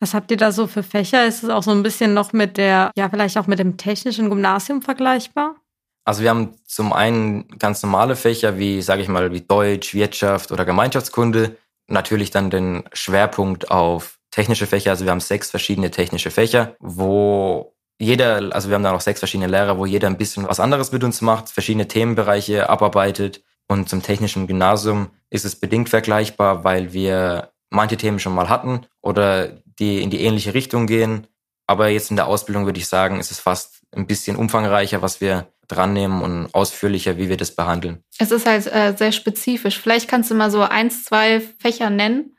Was 0.00 0.14
habt 0.14 0.30
ihr 0.30 0.38
da 0.38 0.50
so 0.50 0.66
für 0.66 0.82
Fächer? 0.82 1.26
Ist 1.26 1.42
es 1.42 1.50
auch 1.50 1.62
so 1.62 1.72
ein 1.72 1.82
bisschen 1.82 2.14
noch 2.14 2.32
mit 2.32 2.56
der, 2.56 2.90
ja, 2.96 3.10
vielleicht 3.10 3.36
auch 3.36 3.46
mit 3.46 3.58
dem 3.58 3.76
technischen 3.76 4.30
Gymnasium 4.30 4.80
vergleichbar? 4.80 5.56
Also 6.04 6.22
wir 6.22 6.30
haben 6.30 6.56
zum 6.64 6.94
einen 6.94 7.46
ganz 7.58 7.82
normale 7.82 8.16
Fächer 8.16 8.56
wie, 8.58 8.80
sage 8.80 9.02
ich 9.02 9.08
mal, 9.08 9.30
wie 9.30 9.42
Deutsch, 9.42 9.92
Wirtschaft 9.92 10.50
oder 10.50 10.64
Gemeinschaftskunde. 10.64 11.56
Natürlich 11.92 12.30
dann 12.30 12.48
den 12.48 12.84
Schwerpunkt 12.94 13.70
auf 13.70 14.18
technische 14.30 14.66
Fächer. 14.66 14.90
Also 14.90 15.04
wir 15.04 15.10
haben 15.10 15.20
sechs 15.20 15.50
verschiedene 15.50 15.90
technische 15.90 16.30
Fächer, 16.30 16.74
wo 16.80 17.74
jeder, 17.98 18.48
also 18.52 18.70
wir 18.70 18.76
haben 18.76 18.82
da 18.82 18.92
noch 18.92 19.02
sechs 19.02 19.18
verschiedene 19.18 19.46
Lehrer, 19.46 19.76
wo 19.76 19.84
jeder 19.84 20.08
ein 20.08 20.16
bisschen 20.16 20.48
was 20.48 20.58
anderes 20.58 20.90
mit 20.90 21.04
uns 21.04 21.20
macht, 21.20 21.50
verschiedene 21.50 21.88
Themenbereiche 21.88 22.70
abarbeitet. 22.70 23.44
Und 23.68 23.90
zum 23.90 24.02
technischen 24.02 24.46
Gymnasium 24.46 25.10
ist 25.28 25.44
es 25.44 25.54
bedingt 25.54 25.90
vergleichbar, 25.90 26.64
weil 26.64 26.94
wir 26.94 27.52
manche 27.68 27.98
Themen 27.98 28.18
schon 28.18 28.34
mal 28.34 28.48
hatten 28.48 28.86
oder 29.02 29.48
die 29.78 30.02
in 30.02 30.08
die 30.08 30.22
ähnliche 30.22 30.54
Richtung 30.54 30.86
gehen. 30.86 31.26
Aber 31.66 31.88
jetzt 31.88 32.10
in 32.10 32.16
der 32.16 32.26
Ausbildung 32.26 32.64
würde 32.64 32.80
ich 32.80 32.88
sagen, 32.88 33.20
ist 33.20 33.30
es 33.30 33.38
fast 33.38 33.82
ein 33.94 34.06
bisschen 34.06 34.36
umfangreicher, 34.36 35.02
was 35.02 35.20
wir 35.20 35.46
dran 35.72 35.92
nehmen 35.92 36.22
und 36.22 36.54
ausführlicher, 36.54 37.16
wie 37.16 37.28
wir 37.28 37.36
das 37.36 37.54
behandeln. 37.54 38.02
Es 38.18 38.30
ist 38.30 38.46
halt 38.46 38.66
äh, 38.66 38.94
sehr 38.96 39.12
spezifisch. 39.12 39.78
Vielleicht 39.78 40.08
kannst 40.08 40.30
du 40.30 40.34
mal 40.34 40.50
so 40.50 40.62
eins, 40.62 41.04
zwei 41.04 41.40
Fächer 41.58 41.90
nennen. 41.90 42.36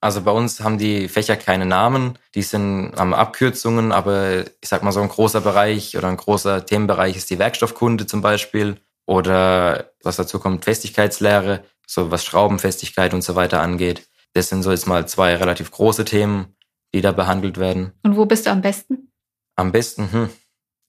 Also 0.00 0.20
bei 0.20 0.32
uns 0.32 0.60
haben 0.60 0.76
die 0.76 1.08
Fächer 1.08 1.34
keine 1.34 1.64
Namen, 1.64 2.18
die 2.34 2.42
sind 2.42 2.92
am 2.96 3.14
Abkürzungen, 3.14 3.90
aber 3.90 4.40
ich 4.60 4.68
sag 4.68 4.82
mal 4.82 4.92
so 4.92 5.00
ein 5.00 5.08
großer 5.08 5.40
Bereich 5.40 5.96
oder 5.96 6.08
ein 6.08 6.18
großer 6.18 6.66
Themenbereich 6.66 7.16
ist 7.16 7.30
die 7.30 7.38
Werkstoffkunde 7.38 8.06
zum 8.06 8.20
Beispiel 8.20 8.76
oder 9.06 9.92
was 10.02 10.16
dazu 10.16 10.38
kommt, 10.38 10.64
Festigkeitslehre, 10.64 11.64
so 11.86 12.10
was 12.10 12.22
Schraubenfestigkeit 12.22 13.14
und 13.14 13.22
so 13.22 13.34
weiter 13.34 13.62
angeht. 13.62 14.06
Das 14.34 14.50
sind 14.50 14.62
so 14.62 14.72
jetzt 14.72 14.86
mal 14.86 15.08
zwei 15.08 15.36
relativ 15.36 15.70
große 15.70 16.04
Themen, 16.04 16.54
die 16.92 17.00
da 17.00 17.12
behandelt 17.12 17.56
werden. 17.56 17.92
Und 18.02 18.16
wo 18.16 18.26
bist 18.26 18.44
du 18.44 18.50
am 18.50 18.60
besten? 18.60 19.10
Am 19.56 19.72
besten, 19.72 20.12
hm. 20.12 20.28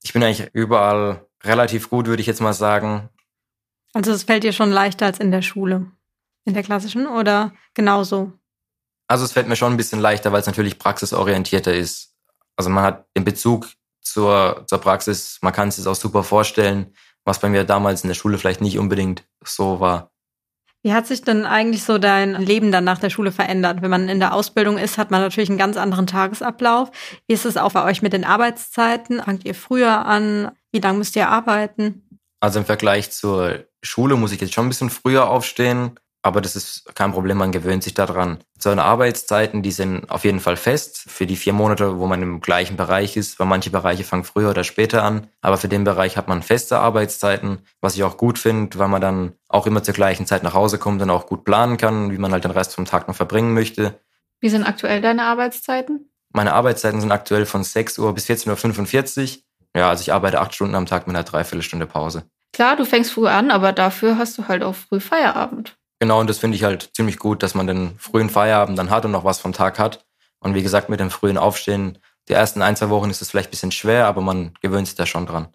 Ich 0.04 0.12
bin 0.12 0.24
eigentlich 0.24 0.50
überall 0.54 1.26
relativ 1.46 1.90
gut, 1.90 2.08
würde 2.08 2.22
ich 2.22 2.28
jetzt 2.28 2.42
mal 2.42 2.54
sagen. 2.54 3.10
Also 3.94 4.12
es 4.12 4.24
fällt 4.24 4.44
dir 4.44 4.54
schon 4.54 4.72
leichter 4.72 5.06
als 5.06 5.20
in 5.20 5.32
der 5.32 5.42
Schule, 5.42 5.92
in 6.44 6.54
der 6.54 6.64
klassischen 6.64 7.08
oder 7.08 7.54
genauso? 7.74 8.34
Also 9.08 9.24
es 9.24 9.32
fällt 9.32 9.48
mir 9.48 9.56
schon 9.56 9.74
ein 9.74 9.78
bisschen 9.78 10.00
leichter, 10.00 10.32
weil 10.32 10.42
es 10.42 10.48
natürlich 10.48 10.80
praxisorientierter 10.80 11.74
ist. 11.74 12.14
Also 12.56 12.70
man 12.70 12.84
hat 12.84 13.06
den 13.16 13.24
Bezug 13.24 13.68
zur, 14.02 14.66
zur 14.68 14.80
Praxis, 14.80 15.40
man 15.42 15.54
kann 15.54 15.70
es 15.70 15.78
sich 15.78 15.88
auch 15.88 15.96
super 15.96 16.24
vorstellen, 16.24 16.94
was 17.24 17.40
bei 17.40 17.50
mir 17.50 17.64
damals 17.64 18.04
in 18.04 18.08
der 18.08 18.16
Schule 18.16 18.38
vielleicht 18.38 18.62
nicht 18.62 18.78
unbedingt 18.78 19.24
so 19.44 19.80
war. 19.80 20.12
Wie 20.84 20.94
hat 20.94 21.08
sich 21.08 21.24
denn 21.24 21.46
eigentlich 21.46 21.84
so 21.84 21.98
dein 21.98 22.36
Leben 22.36 22.72
dann 22.72 22.84
nach 22.84 23.00
der 23.00 23.10
Schule 23.10 23.32
verändert? 23.32 23.82
Wenn 23.82 23.90
man 23.90 24.08
in 24.08 24.20
der 24.20 24.36
Ausbildung 24.36 24.78
ist, 24.78 25.00
hat 25.00 25.10
man 25.10 25.20
natürlich 25.20 25.50
einen 25.50 25.58
ganz 25.58 25.78
anderen 25.78 26.06
Tagesablauf. 26.06 26.92
Wie 27.26 27.34
ist 27.34 27.46
es 27.46 27.58
auch 27.58 27.72
bei 27.72 27.84
euch 27.84 28.04
mit 28.04 28.14
den 28.14 28.24
Arbeitszeiten? 28.24 29.24
Fangt 29.24 29.46
ihr 29.46 29.56
früher 29.56 30.06
an? 30.06 30.52
Wie 30.76 30.82
lange 30.82 30.98
müsst 30.98 31.16
ihr 31.16 31.30
arbeiten? 31.30 32.20
Also 32.42 32.60
im 32.60 32.66
Vergleich 32.66 33.10
zur 33.10 33.64
Schule 33.82 34.18
muss 34.18 34.34
ich 34.34 34.42
jetzt 34.42 34.54
schon 34.54 34.66
ein 34.66 34.70
bisschen 34.70 34.90
früher 34.90 35.30
aufstehen. 35.30 35.98
Aber 36.22 36.42
das 36.42 36.58
ist 36.58 36.94
kein 36.96 37.14
Problem, 37.14 37.38
man 37.38 37.54
gewöhnt 37.54 37.82
sich 37.82 37.94
daran. 37.94 38.40
So 38.60 38.72
eine 38.72 38.84
Arbeitszeiten, 38.84 39.62
die 39.62 39.72
sind 39.72 40.10
auf 40.10 40.26
jeden 40.26 40.42
Fall 40.42 40.58
fest 40.58 41.06
für 41.08 41.26
die 41.26 41.38
vier 41.38 41.54
Monate, 41.54 41.98
wo 41.98 42.08
man 42.08 42.22
im 42.22 42.42
gleichen 42.42 42.76
Bereich 42.76 43.16
ist, 43.16 43.40
weil 43.40 43.48
manche 43.48 43.70
Bereiche 43.70 44.04
fangen 44.04 44.26
früher 44.26 44.50
oder 44.50 44.66
später 44.66 45.02
an. 45.04 45.30
Aber 45.40 45.56
für 45.56 45.70
den 45.70 45.86
Bereich 45.86 46.18
hat 46.18 46.28
man 46.28 46.44
feste 46.44 46.78
Arbeitszeiten, 46.78 47.60
was 47.80 47.96
ich 47.96 48.04
auch 48.04 48.18
gut 48.18 48.38
finde, 48.38 48.78
weil 48.78 48.90
man 48.90 49.02
dann 49.02 49.32
auch 49.48 49.68
immer 49.68 49.82
zur 49.82 49.94
gleichen 49.94 50.26
Zeit 50.26 50.44
nach 50.44 50.56
Hause 50.56 50.78
kommt 50.78 51.02
und 51.02 51.10
auch 51.10 51.28
gut 51.28 51.46
planen 51.46 51.78
kann, 51.78 52.12
wie 52.12 52.18
man 52.18 52.34
halt 52.34 52.44
den 52.44 52.52
Rest 52.52 52.76
vom 52.76 52.84
Tag 52.84 53.08
noch 53.08 53.16
verbringen 53.16 53.54
möchte. 53.54 53.98
Wie 54.42 54.50
sind 54.50 54.66
aktuell 54.66 55.00
deine 55.00 55.24
Arbeitszeiten? 55.24 56.12
Meine 56.34 56.52
Arbeitszeiten 56.52 57.00
sind 57.00 57.14
aktuell 57.14 57.46
von 57.46 57.64
6 57.64 57.98
Uhr 57.98 58.14
bis 58.14 58.26
14.45 58.26 59.38
Uhr. 59.38 59.44
Ja, 59.76 59.90
also 59.90 60.02
ich 60.02 60.14
arbeite 60.14 60.40
acht 60.40 60.56
Stunden 60.56 60.76
am 60.76 60.86
Tag 60.86 61.06
mit 61.06 61.16
einer 61.16 61.26
Dreiviertelstunde 61.26 61.86
Pause. 61.86 62.24
Klar, 62.54 62.78
du 62.78 62.86
fängst 62.86 63.12
früh 63.12 63.28
an, 63.28 63.52
aber 63.52 63.74
dafür 63.74 64.18
hast 64.18 64.38
du 64.38 64.48
halt 64.48 64.64
auch 64.64 64.76
früh 64.76 65.02
Feierabend. 65.02 65.76
Genau, 66.00 66.20
und 66.22 66.30
das 66.30 66.38
finde 66.38 66.56
ich 66.56 66.64
halt 66.64 66.92
ziemlich 66.96 67.20
gut, 67.20 67.44
dass 67.44 67.56
man 67.56 67.68
den 67.68 67.98
frühen 68.00 68.30
Feierabend 68.30 68.80
dann 68.80 68.90
hat 68.90 69.04
und 69.06 69.12
noch 69.12 69.26
was 69.26 69.40
vom 69.40 69.54
Tag 69.54 69.78
hat. 69.78 70.06
Und 70.40 70.56
wie 70.56 70.64
gesagt, 70.64 70.88
mit 70.90 71.00
dem 71.00 71.10
frühen 71.10 71.38
Aufstehen, 71.38 71.98
die 72.30 72.34
ersten 72.34 72.62
ein, 72.62 72.76
zwei 72.76 72.90
Wochen 72.90 73.10
ist 73.10 73.22
es 73.22 73.30
vielleicht 73.30 73.50
ein 73.50 73.52
bisschen 73.52 73.72
schwer, 73.72 74.08
aber 74.08 74.22
man 74.22 74.54
gewöhnt 74.62 74.88
sich 74.88 74.96
da 74.96 75.06
schon 75.06 75.26
dran. 75.26 75.50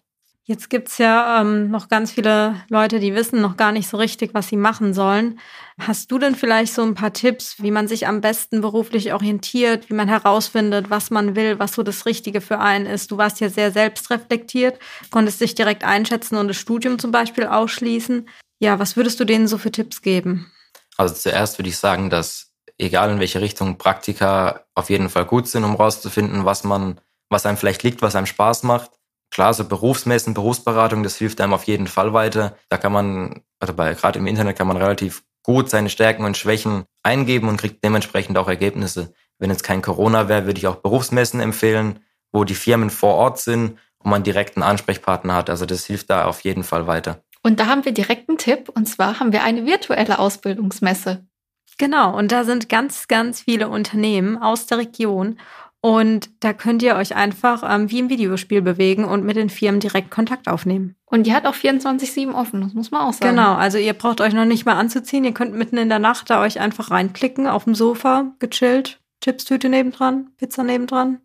Jetzt 0.51 0.69
gibt's 0.69 0.97
ja 0.97 1.39
ähm, 1.39 1.71
noch 1.71 1.87
ganz 1.87 2.11
viele 2.11 2.61
Leute, 2.67 2.99
die 2.99 3.15
wissen 3.15 3.39
noch 3.39 3.55
gar 3.55 3.71
nicht 3.71 3.87
so 3.87 3.95
richtig, 3.95 4.33
was 4.33 4.49
sie 4.49 4.57
machen 4.57 4.93
sollen. 4.93 5.39
Hast 5.79 6.11
du 6.11 6.19
denn 6.19 6.35
vielleicht 6.35 6.73
so 6.73 6.81
ein 6.81 6.93
paar 6.93 7.13
Tipps, 7.13 7.63
wie 7.63 7.71
man 7.71 7.87
sich 7.87 8.05
am 8.05 8.19
besten 8.19 8.59
beruflich 8.59 9.13
orientiert, 9.13 9.89
wie 9.89 9.93
man 9.93 10.09
herausfindet, 10.09 10.89
was 10.89 11.09
man 11.09 11.37
will, 11.37 11.57
was 11.57 11.71
so 11.71 11.83
das 11.83 12.05
Richtige 12.05 12.41
für 12.41 12.59
einen 12.59 12.85
ist? 12.85 13.11
Du 13.11 13.17
warst 13.17 13.39
ja 13.39 13.47
sehr 13.47 13.71
selbstreflektiert, 13.71 14.77
konntest 15.09 15.39
dich 15.39 15.55
direkt 15.55 15.85
einschätzen 15.85 16.35
und 16.35 16.49
das 16.49 16.57
Studium 16.57 16.99
zum 16.99 17.11
Beispiel 17.11 17.45
ausschließen. 17.45 18.27
Ja, 18.59 18.77
was 18.77 18.97
würdest 18.97 19.21
du 19.21 19.23
denen 19.23 19.47
so 19.47 19.57
für 19.57 19.71
Tipps 19.71 20.01
geben? 20.01 20.51
Also 20.97 21.15
zuerst 21.15 21.59
würde 21.59 21.69
ich 21.69 21.77
sagen, 21.77 22.09
dass 22.09 22.51
egal 22.77 23.09
in 23.09 23.21
welche 23.21 23.39
Richtung 23.39 23.77
Praktika 23.77 24.65
auf 24.75 24.89
jeden 24.89 25.09
Fall 25.09 25.23
gut 25.23 25.47
sind, 25.47 25.63
um 25.63 25.75
rauszufinden, 25.75 26.43
was 26.43 26.65
man, 26.65 26.99
was 27.29 27.45
einem 27.45 27.55
vielleicht 27.55 27.83
liegt, 27.83 28.01
was 28.01 28.17
einem 28.17 28.25
Spaß 28.25 28.63
macht. 28.63 28.91
Klar, 29.31 29.53
so 29.53 29.63
Berufsmessen, 29.63 30.33
Berufsberatung, 30.33 31.03
das 31.03 31.15
hilft 31.15 31.39
einem 31.39 31.53
auf 31.53 31.63
jeden 31.63 31.87
Fall 31.87 32.13
weiter. 32.13 32.57
Da 32.69 32.77
kann 32.77 32.91
man, 32.91 33.41
also 33.59 33.73
bei, 33.73 33.93
gerade 33.93 34.19
im 34.19 34.27
Internet 34.27 34.57
kann 34.57 34.67
man 34.67 34.77
relativ 34.77 35.23
gut 35.43 35.69
seine 35.69 35.89
Stärken 35.89 36.25
und 36.25 36.37
Schwächen 36.37 36.83
eingeben 37.01 37.47
und 37.47 37.57
kriegt 37.57 37.83
dementsprechend 37.83 38.37
auch 38.37 38.49
Ergebnisse. 38.49 39.13
Wenn 39.39 39.49
jetzt 39.49 39.63
kein 39.63 39.81
Corona 39.81 40.27
wäre, 40.27 40.45
würde 40.45 40.59
ich 40.59 40.67
auch 40.67 40.75
Berufsmessen 40.75 41.39
empfehlen, 41.39 41.99
wo 42.31 42.43
die 42.43 42.55
Firmen 42.55 42.89
vor 42.89 43.15
Ort 43.15 43.39
sind 43.39 43.79
und 43.99 44.11
man 44.11 44.23
direkt 44.23 44.57
einen 44.57 44.63
Ansprechpartner 44.63 45.33
hat. 45.33 45.49
Also 45.49 45.65
das 45.65 45.85
hilft 45.85 46.09
da 46.09 46.25
auf 46.25 46.41
jeden 46.41 46.63
Fall 46.63 46.85
weiter. 46.87 47.23
Und 47.41 47.59
da 47.59 47.67
haben 47.67 47.85
wir 47.85 47.93
direkt 47.93 48.29
einen 48.29 48.37
Tipp, 48.37 48.69
und 48.69 48.85
zwar 48.85 49.19
haben 49.19 49.31
wir 49.31 49.43
eine 49.43 49.65
virtuelle 49.65 50.19
Ausbildungsmesse. 50.19 51.25
Genau, 51.77 52.15
und 52.15 52.31
da 52.31 52.43
sind 52.43 52.69
ganz, 52.69 53.07
ganz 53.07 53.41
viele 53.41 53.67
Unternehmen 53.67 54.37
aus 54.37 54.67
der 54.67 54.77
Region. 54.77 55.39
Und 55.83 56.29
da 56.41 56.53
könnt 56.53 56.83
ihr 56.83 56.95
euch 56.95 57.15
einfach 57.15 57.63
ähm, 57.67 57.89
wie 57.89 57.99
im 57.99 58.09
Videospiel 58.09 58.61
bewegen 58.61 59.03
und 59.03 59.25
mit 59.25 59.35
den 59.35 59.49
Firmen 59.49 59.79
direkt 59.79 60.11
Kontakt 60.11 60.47
aufnehmen. 60.47 60.95
Und 61.05 61.25
die 61.25 61.33
hat 61.33 61.47
auch 61.47 61.55
24-7 61.55 62.33
offen, 62.33 62.61
das 62.61 62.73
muss 62.73 62.91
man 62.91 63.01
auch 63.01 63.13
sagen. 63.13 63.35
Genau, 63.35 63.55
also 63.55 63.79
ihr 63.79 63.93
braucht 63.93 64.21
euch 64.21 64.33
noch 64.33 64.45
nicht 64.45 64.65
mal 64.65 64.75
anzuziehen. 64.75 65.23
Ihr 65.23 65.33
könnt 65.33 65.55
mitten 65.55 65.77
in 65.77 65.89
der 65.89 65.97
Nacht 65.97 66.29
da 66.29 66.41
euch 66.41 66.59
einfach 66.59 66.91
reinklicken, 66.91 67.47
auf 67.47 67.63
dem 67.63 67.73
Sofa, 67.73 68.35
gechillt, 68.37 69.01
Chipstüte 69.23 69.69
nebendran, 69.69 70.29
Pizza 70.37 70.63
nebendran. 70.63 71.21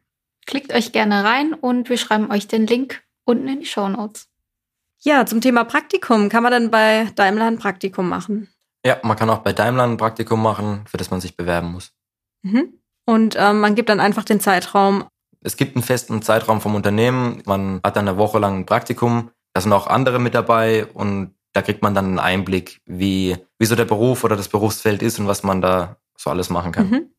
Klickt 0.47 0.73
euch 0.73 0.93
gerne 0.93 1.23
rein 1.25 1.53
und 1.53 1.91
wir 1.91 1.99
schreiben 1.99 2.31
euch 2.31 2.49
den 2.49 2.67
Link 2.67 3.03
unten 3.25 3.49
in 3.49 3.61
die 3.61 3.67
Show 3.67 3.89
Notes. 3.89 4.29
Ja, 5.01 5.27
zum 5.27 5.43
Thema 5.43 5.65
Praktikum. 5.65 6.31
Kann 6.31 6.43
man 6.43 6.53
dann 6.53 6.71
bei 6.71 7.11
Daimler 7.15 7.47
ein 7.47 7.59
Praktikum 7.59 8.09
machen? 8.09 8.49
Ja, 8.87 8.99
man 9.03 9.17
kann 9.17 9.29
auch 9.29 9.39
bei 9.39 9.53
Daimler 9.53 9.85
ein 9.85 9.99
Praktikum 9.99 10.43
machen, 10.43 10.85
für 10.87 10.97
das 10.97 11.11
man 11.11 11.21
sich 11.21 11.37
bewerben 11.37 11.73
muss. 11.73 11.93
Mhm. 12.43 12.79
Und 13.07 13.37
ähm, 13.39 13.61
man 13.61 13.75
gibt 13.75 13.89
dann 13.89 14.01
einfach 14.01 14.25
den 14.25 14.41
Zeitraum. 14.41 15.05
Es 15.41 15.57
gibt 15.57 15.77
einen 15.77 15.83
festen 15.83 16.21
Zeitraum 16.23 16.61
vom 16.61 16.75
Unternehmen. 16.75 17.43
Man 17.47 17.81
hat 17.83 17.97
dann 17.97 18.09
eine 18.09 18.19
Woche 18.19 18.39
lang 18.39 18.59
ein 18.59 18.67
Praktikum. 18.67 19.31
Da 19.55 19.61
sind 19.61 19.73
auch 19.73 19.87
andere 19.87 20.19
mit 20.19 20.35
dabei 20.35 20.87
und 20.87 21.35
da 21.55 21.63
kriegt 21.63 21.83
man 21.83 21.95
dann 21.95 22.05
einen 22.05 22.19
Einblick, 22.19 22.83
wie, 22.85 23.37
wie 23.59 23.65
so 23.65 23.77
der 23.77 23.87
Beruf 23.87 24.25
oder 24.25 24.37
das 24.37 24.49
Berufsfeld 24.49 25.03
ist 25.03 25.19
und 25.19 25.27
was 25.27 25.43
man 25.43 25.63
da 25.63 25.97
so 26.19 26.29
alles 26.29 26.51
machen 26.51 26.73
kann. 26.73 26.91
Mhm. 26.91 27.11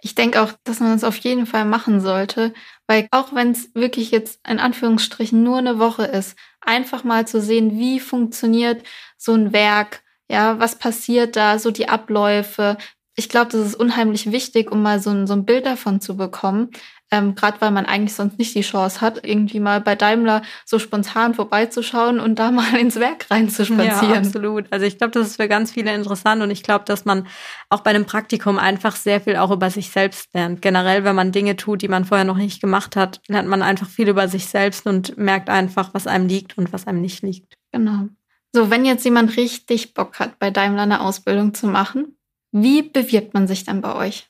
Ich 0.00 0.14
denke 0.14 0.42
auch, 0.42 0.52
dass 0.64 0.80
man 0.80 0.92
es 0.92 1.04
auf 1.04 1.16
jeden 1.16 1.46
Fall 1.46 1.64
machen 1.64 2.00
sollte, 2.00 2.52
weil 2.86 3.08
auch 3.10 3.34
wenn 3.34 3.52
es 3.52 3.74
wirklich 3.74 4.10
jetzt 4.10 4.40
in 4.46 4.58
Anführungsstrichen 4.58 5.42
nur 5.42 5.58
eine 5.58 5.78
Woche 5.78 6.04
ist, 6.04 6.36
einfach 6.60 7.04
mal 7.04 7.26
zu 7.26 7.40
sehen, 7.40 7.78
wie 7.78 8.00
funktioniert 8.00 8.82
so 9.16 9.34
ein 9.34 9.52
Werk, 9.52 10.02
ja, 10.30 10.58
was 10.58 10.76
passiert 10.76 11.36
da, 11.36 11.58
so 11.58 11.70
die 11.70 11.88
Abläufe. 11.88 12.76
Ich 13.18 13.28
glaube, 13.28 13.50
das 13.50 13.66
ist 13.66 13.74
unheimlich 13.74 14.30
wichtig, 14.30 14.70
um 14.70 14.80
mal 14.80 15.00
so 15.00 15.10
ein, 15.10 15.26
so 15.26 15.34
ein 15.34 15.44
Bild 15.44 15.66
davon 15.66 16.00
zu 16.00 16.16
bekommen, 16.16 16.70
ähm, 17.10 17.34
Gerade 17.34 17.60
weil 17.60 17.70
man 17.70 17.86
eigentlich 17.86 18.14
sonst 18.14 18.38
nicht 18.38 18.54
die 18.54 18.60
Chance 18.60 19.00
hat, 19.00 19.26
irgendwie 19.26 19.60
mal 19.60 19.80
bei 19.80 19.94
Daimler 19.94 20.42
so 20.66 20.78
spontan 20.78 21.34
vorbeizuschauen 21.34 22.20
und 22.20 22.38
da 22.38 22.50
mal 22.52 22.76
ins 22.76 22.96
Werk 22.96 23.30
reinzuspazieren. 23.30 24.10
Ja, 24.10 24.18
absolut. 24.18 24.66
Also 24.70 24.84
ich 24.84 24.98
glaube, 24.98 25.12
das 25.12 25.28
ist 25.28 25.36
für 25.36 25.48
ganz 25.48 25.72
viele 25.72 25.94
interessant 25.94 26.42
und 26.42 26.50
ich 26.50 26.62
glaube, 26.62 26.84
dass 26.84 27.06
man 27.06 27.26
auch 27.70 27.80
bei 27.80 27.90
einem 27.90 28.04
Praktikum 28.04 28.58
einfach 28.58 28.94
sehr 28.94 29.20
viel 29.20 29.36
auch 29.36 29.50
über 29.50 29.70
sich 29.70 29.90
selbst 29.90 30.34
lernt. 30.34 30.60
Generell, 30.60 31.04
wenn 31.04 31.16
man 31.16 31.32
Dinge 31.32 31.56
tut, 31.56 31.80
die 31.80 31.88
man 31.88 32.04
vorher 32.04 32.26
noch 32.26 32.36
nicht 32.36 32.60
gemacht 32.60 32.94
hat, 32.94 33.22
lernt 33.28 33.48
man 33.48 33.62
einfach 33.62 33.88
viel 33.88 34.08
über 34.08 34.28
sich 34.28 34.46
selbst 34.46 34.86
und 34.86 35.16
merkt 35.16 35.48
einfach, 35.48 35.94
was 35.94 36.06
einem 36.06 36.28
liegt 36.28 36.58
und 36.58 36.72
was 36.74 36.86
einem 36.86 37.00
nicht 37.00 37.22
liegt. 37.22 37.54
Genau. 37.72 38.08
So, 38.52 38.70
wenn 38.70 38.84
jetzt 38.84 39.04
jemand 39.04 39.36
richtig 39.36 39.94
Bock 39.94 40.18
hat, 40.18 40.38
bei 40.38 40.50
Daimler 40.50 40.82
eine 40.82 41.00
Ausbildung 41.00 41.54
zu 41.54 41.66
machen, 41.66 42.17
wie 42.52 42.82
bewirbt 42.82 43.34
man 43.34 43.46
sich 43.46 43.64
dann 43.64 43.80
bei 43.80 43.94
euch? 43.94 44.28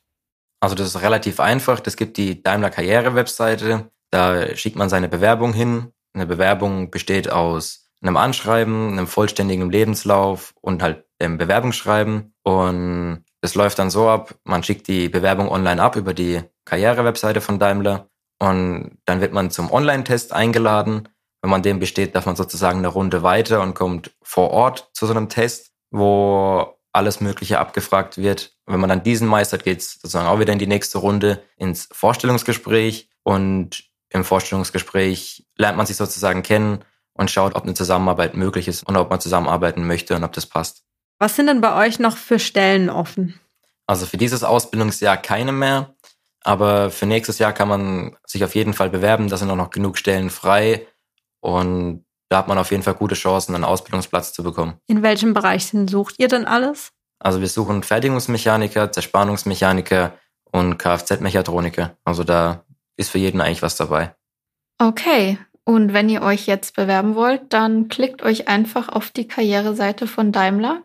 Also 0.60 0.75
das 0.75 0.88
ist 0.88 1.02
relativ 1.02 1.40
einfach. 1.40 1.80
Das 1.80 1.96
gibt 1.96 2.16
die 2.16 2.42
Daimler 2.42 2.70
Karriere 2.70 3.14
Webseite. 3.14 3.90
Da 4.10 4.56
schickt 4.56 4.76
man 4.76 4.88
seine 4.88 5.08
Bewerbung 5.08 5.52
hin. 5.52 5.92
Eine 6.14 6.26
Bewerbung 6.26 6.90
besteht 6.90 7.30
aus 7.30 7.90
einem 8.00 8.16
Anschreiben, 8.16 8.92
einem 8.92 9.06
vollständigen 9.06 9.70
Lebenslauf 9.70 10.54
und 10.60 10.82
halt 10.82 11.04
dem 11.20 11.38
Bewerbungsschreiben. 11.38 12.34
Und 12.42 13.25
es 13.40 13.54
läuft 13.54 13.78
dann 13.78 13.90
so 13.90 14.08
ab, 14.08 14.34
man 14.44 14.62
schickt 14.62 14.88
die 14.88 15.08
Bewerbung 15.08 15.48
online 15.48 15.82
ab 15.82 15.96
über 15.96 16.14
die 16.14 16.42
Karriere-Webseite 16.64 17.40
von 17.40 17.58
Daimler 17.58 18.08
und 18.40 18.98
dann 19.04 19.20
wird 19.20 19.32
man 19.32 19.50
zum 19.50 19.70
Online-Test 19.70 20.32
eingeladen. 20.32 21.08
Wenn 21.40 21.50
man 21.50 21.62
den 21.62 21.78
besteht, 21.78 22.14
darf 22.14 22.26
man 22.26 22.37
sozusagen 22.37 22.78
eine 22.78 22.88
Runde 22.88 23.22
weiter 23.22 23.62
und 23.62 23.75
kommt 23.75 24.12
vor 24.22 24.50
Ort 24.50 24.90
zu 24.92 25.06
so 25.06 25.12
einem 25.12 25.28
Test, 25.28 25.72
wo 25.90 26.77
alles 26.92 27.21
Mögliche 27.21 27.59
abgefragt 27.59 28.18
wird. 28.18 28.52
Wenn 28.66 28.80
man 28.80 28.88
dann 28.88 29.02
diesen 29.02 29.28
meistert, 29.28 29.64
geht 29.64 29.80
es 29.80 29.95
sozusagen 29.95 30.26
auch 30.26 30.40
wieder 30.40 30.52
in 30.52 30.59
die 30.59 30.66
nächste 30.66 30.99
Runde 30.99 31.42
ins 31.57 31.88
Vorstellungsgespräch 31.92 33.09
und 33.23 33.85
im 34.11 34.25
Vorstellungsgespräch 34.25 35.47
lernt 35.57 35.76
man 35.76 35.87
sich 35.87 35.97
sozusagen 35.97 36.42
kennen 36.42 36.85
und 37.12 37.30
schaut, 37.30 37.54
ob 37.54 37.64
eine 37.64 37.75
Zusammenarbeit 37.75 38.35
möglich 38.35 38.68
ist 38.68 38.83
und 38.85 38.97
ob 38.97 39.11
man 39.11 39.21
zusammenarbeiten 39.21 39.87
möchte 39.87 40.16
und 40.16 40.25
ob 40.25 40.33
das 40.33 40.47
passt. 40.47 40.85
Was 41.18 41.37
sind 41.37 41.47
denn 41.47 41.61
bei 41.61 41.87
euch 41.87 41.99
noch 41.99 42.16
für 42.16 42.38
Stellen 42.38 42.90
offen? 42.90 43.38
Also 43.87 44.07
für 44.07 44.16
dieses 44.16 44.45
Ausbildungsjahr 44.45 45.16
keine 45.16 45.52
mehr, 45.52 45.95
aber 46.42 46.90
für 46.90 47.07
nächstes 47.07 47.38
Jahr 47.38 47.52
kann 47.52 47.68
man 47.68 48.16
sich 48.25 48.45
auf 48.45 48.54
jeden 48.54 48.73
Fall 48.73 48.90
bewerben. 48.90 49.28
Da 49.28 49.37
sind 49.37 49.50
auch 49.50 49.57
noch 49.57 49.71
genug 49.71 49.99
Stellen 49.99 50.30
frei 50.30 50.87
und 51.40 52.04
da 52.28 52.38
hat 52.38 52.49
man 52.49 52.58
auf 52.58 52.70
jeden 52.70 52.82
Fall 52.82 52.94
gute 52.94 53.14
Chancen, 53.14 53.54
einen 53.54 53.64
Ausbildungsplatz 53.64 54.32
zu 54.32 54.42
bekommen. 54.42 54.75
In 54.87 55.02
welchem 55.02 55.35
Bereich 55.35 55.66
sucht 55.66 56.16
ihr 56.18 56.28
denn 56.28 56.47
alles? 56.47 56.92
Also 57.18 57.40
wir 57.40 57.49
suchen 57.49 57.82
Fertigungsmechaniker, 57.82 58.92
Zerspannungsmechaniker 58.92 60.12
und 60.52 60.78
Kfz-Mechatroniker. 60.78 61.97
Also 62.04 62.25
da 62.25 62.64
ist 62.97 63.11
für 63.11 63.18
jeden 63.18 63.40
eigentlich 63.40 63.62
was 63.62 63.76
dabei. 63.76 64.14
Okay, 64.78 65.38
und 65.64 65.92
wenn 65.92 66.08
ihr 66.08 66.23
euch 66.23 66.47
jetzt 66.47 66.76
bewerben 66.76 67.14
wollt, 67.14 67.52
dann 67.52 67.88
klickt 67.88 68.23
euch 68.23 68.49
einfach 68.49 68.88
auf 68.88 69.11
die 69.11 69.28
Karriereseite 69.28 70.06
von 70.06 70.32
Daimler, 70.32 70.82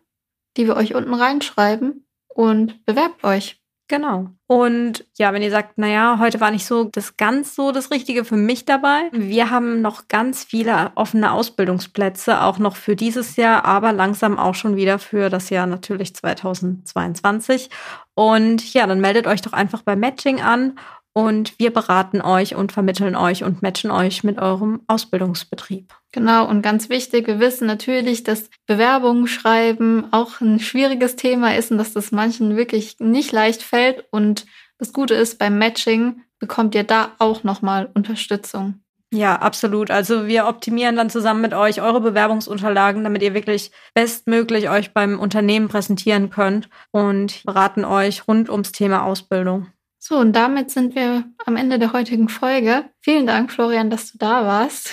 die 0.57 0.67
wir 0.67 0.75
euch 0.75 0.95
unten 0.95 1.13
reinschreiben 1.13 2.05
und 2.27 2.85
bewerbt 2.85 3.23
euch. 3.23 3.62
Genau. 3.93 4.29
Und 4.47 5.05
ja, 5.19 5.33
wenn 5.33 5.43
ihr 5.43 5.51
sagt, 5.51 5.77
naja, 5.77 6.17
heute 6.17 6.41
war 6.41 6.49
nicht 6.49 6.65
so 6.65 6.85
das 6.85 7.15
ganz 7.15 7.53
so 7.53 7.71
das 7.71 7.91
Richtige 7.91 8.25
für 8.25 8.37
mich 8.37 8.65
dabei. 8.65 9.03
Wir 9.11 9.51
haben 9.51 9.83
noch 9.83 10.07
ganz 10.07 10.43
viele 10.43 10.91
offene 10.95 11.31
Ausbildungsplätze, 11.31 12.41
auch 12.41 12.57
noch 12.57 12.75
für 12.75 12.95
dieses 12.95 13.35
Jahr, 13.35 13.65
aber 13.65 13.93
langsam 13.93 14.39
auch 14.39 14.55
schon 14.55 14.75
wieder 14.77 14.97
für 14.97 15.29
das 15.29 15.51
Jahr 15.51 15.67
natürlich 15.67 16.15
2022. 16.15 17.69
Und 18.15 18.73
ja, 18.73 18.87
dann 18.87 18.99
meldet 18.99 19.27
euch 19.27 19.43
doch 19.43 19.53
einfach 19.53 19.83
bei 19.83 19.95
Matching 19.95 20.41
an 20.41 20.73
und 21.13 21.57
wir 21.59 21.71
beraten 21.71 22.21
euch 22.21 22.55
und 22.55 22.71
vermitteln 22.71 23.15
euch 23.15 23.43
und 23.43 23.61
matchen 23.61 23.91
euch 23.91 24.23
mit 24.23 24.39
eurem 24.39 24.81
Ausbildungsbetrieb. 24.87 25.93
Genau, 26.11 26.47
und 26.47 26.61
ganz 26.61 26.89
wichtig, 26.89 27.27
wir 27.27 27.39
wissen 27.39 27.67
natürlich, 27.67 28.23
dass 28.23 28.49
Bewerbungen 28.67 29.27
schreiben 29.27 30.05
auch 30.11 30.41
ein 30.41 30.59
schwieriges 30.59 31.15
Thema 31.15 31.55
ist 31.55 31.71
und 31.71 31.77
dass 31.77 31.93
das 31.93 32.11
manchen 32.11 32.55
wirklich 32.57 32.99
nicht 32.99 33.31
leicht 33.31 33.63
fällt. 33.63 34.05
Und 34.11 34.45
das 34.77 34.93
Gute 34.93 35.13
ist, 35.13 35.39
beim 35.39 35.57
Matching 35.57 36.21
bekommt 36.39 36.75
ihr 36.75 36.83
da 36.83 37.11
auch 37.19 37.43
nochmal 37.43 37.89
Unterstützung. 37.93 38.83
Ja, 39.13 39.35
absolut. 39.35 39.91
Also 39.91 40.25
wir 40.25 40.47
optimieren 40.47 40.95
dann 40.95 41.11
zusammen 41.11 41.41
mit 41.41 41.53
euch 41.53 41.81
eure 41.83 42.01
Bewerbungsunterlagen, 42.01 43.03
damit 43.03 43.21
ihr 43.21 43.35
wirklich 43.35 43.71
bestmöglich 43.93 44.69
euch 44.69 44.91
beim 44.91 45.19
Unternehmen 45.19 45.67
präsentieren 45.67 46.31
könnt 46.31 46.67
und 46.89 47.43
beraten 47.43 47.85
euch 47.85 48.27
rund 48.27 48.49
ums 48.49 48.71
Thema 48.71 49.03
Ausbildung. 49.03 49.67
So, 50.05 50.17
und 50.17 50.33
damit 50.33 50.69
sind 50.69 50.95
wir 50.95 51.23
am 51.45 51.55
Ende 51.55 51.79
der 51.79 51.93
heutigen 51.93 52.27
Folge. 52.27 52.89
Vielen 52.99 53.25
Dank, 53.25 53.53
Florian, 53.53 53.89
dass 53.89 54.11
du 54.11 54.17
da 54.17 54.45
warst. 54.45 54.89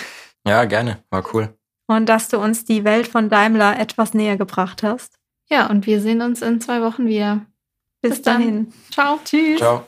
Ja, 0.47 0.63
gerne. 0.63 1.03
War 1.09 1.21
cool. 1.33 1.53
Und 1.87 2.07
dass 2.07 2.29
du 2.29 2.37
uns 2.37 2.63
die 2.63 2.85
Welt 2.85 3.09
von 3.09 3.27
Daimler 3.27 3.77
etwas 3.77 4.13
näher 4.13 4.37
gebracht 4.37 4.83
hast. 4.83 5.19
Ja, 5.49 5.69
und 5.69 5.85
wir 5.85 5.99
sehen 5.99 6.21
uns 6.21 6.41
in 6.41 6.61
zwei 6.61 6.81
Wochen 6.81 7.07
wieder. 7.07 7.45
Bis, 8.01 8.11
Bis 8.11 8.21
dahin. 8.21 8.71
Ciao. 8.89 9.19
Tschüss. 9.25 9.57
Ciao. 9.57 9.85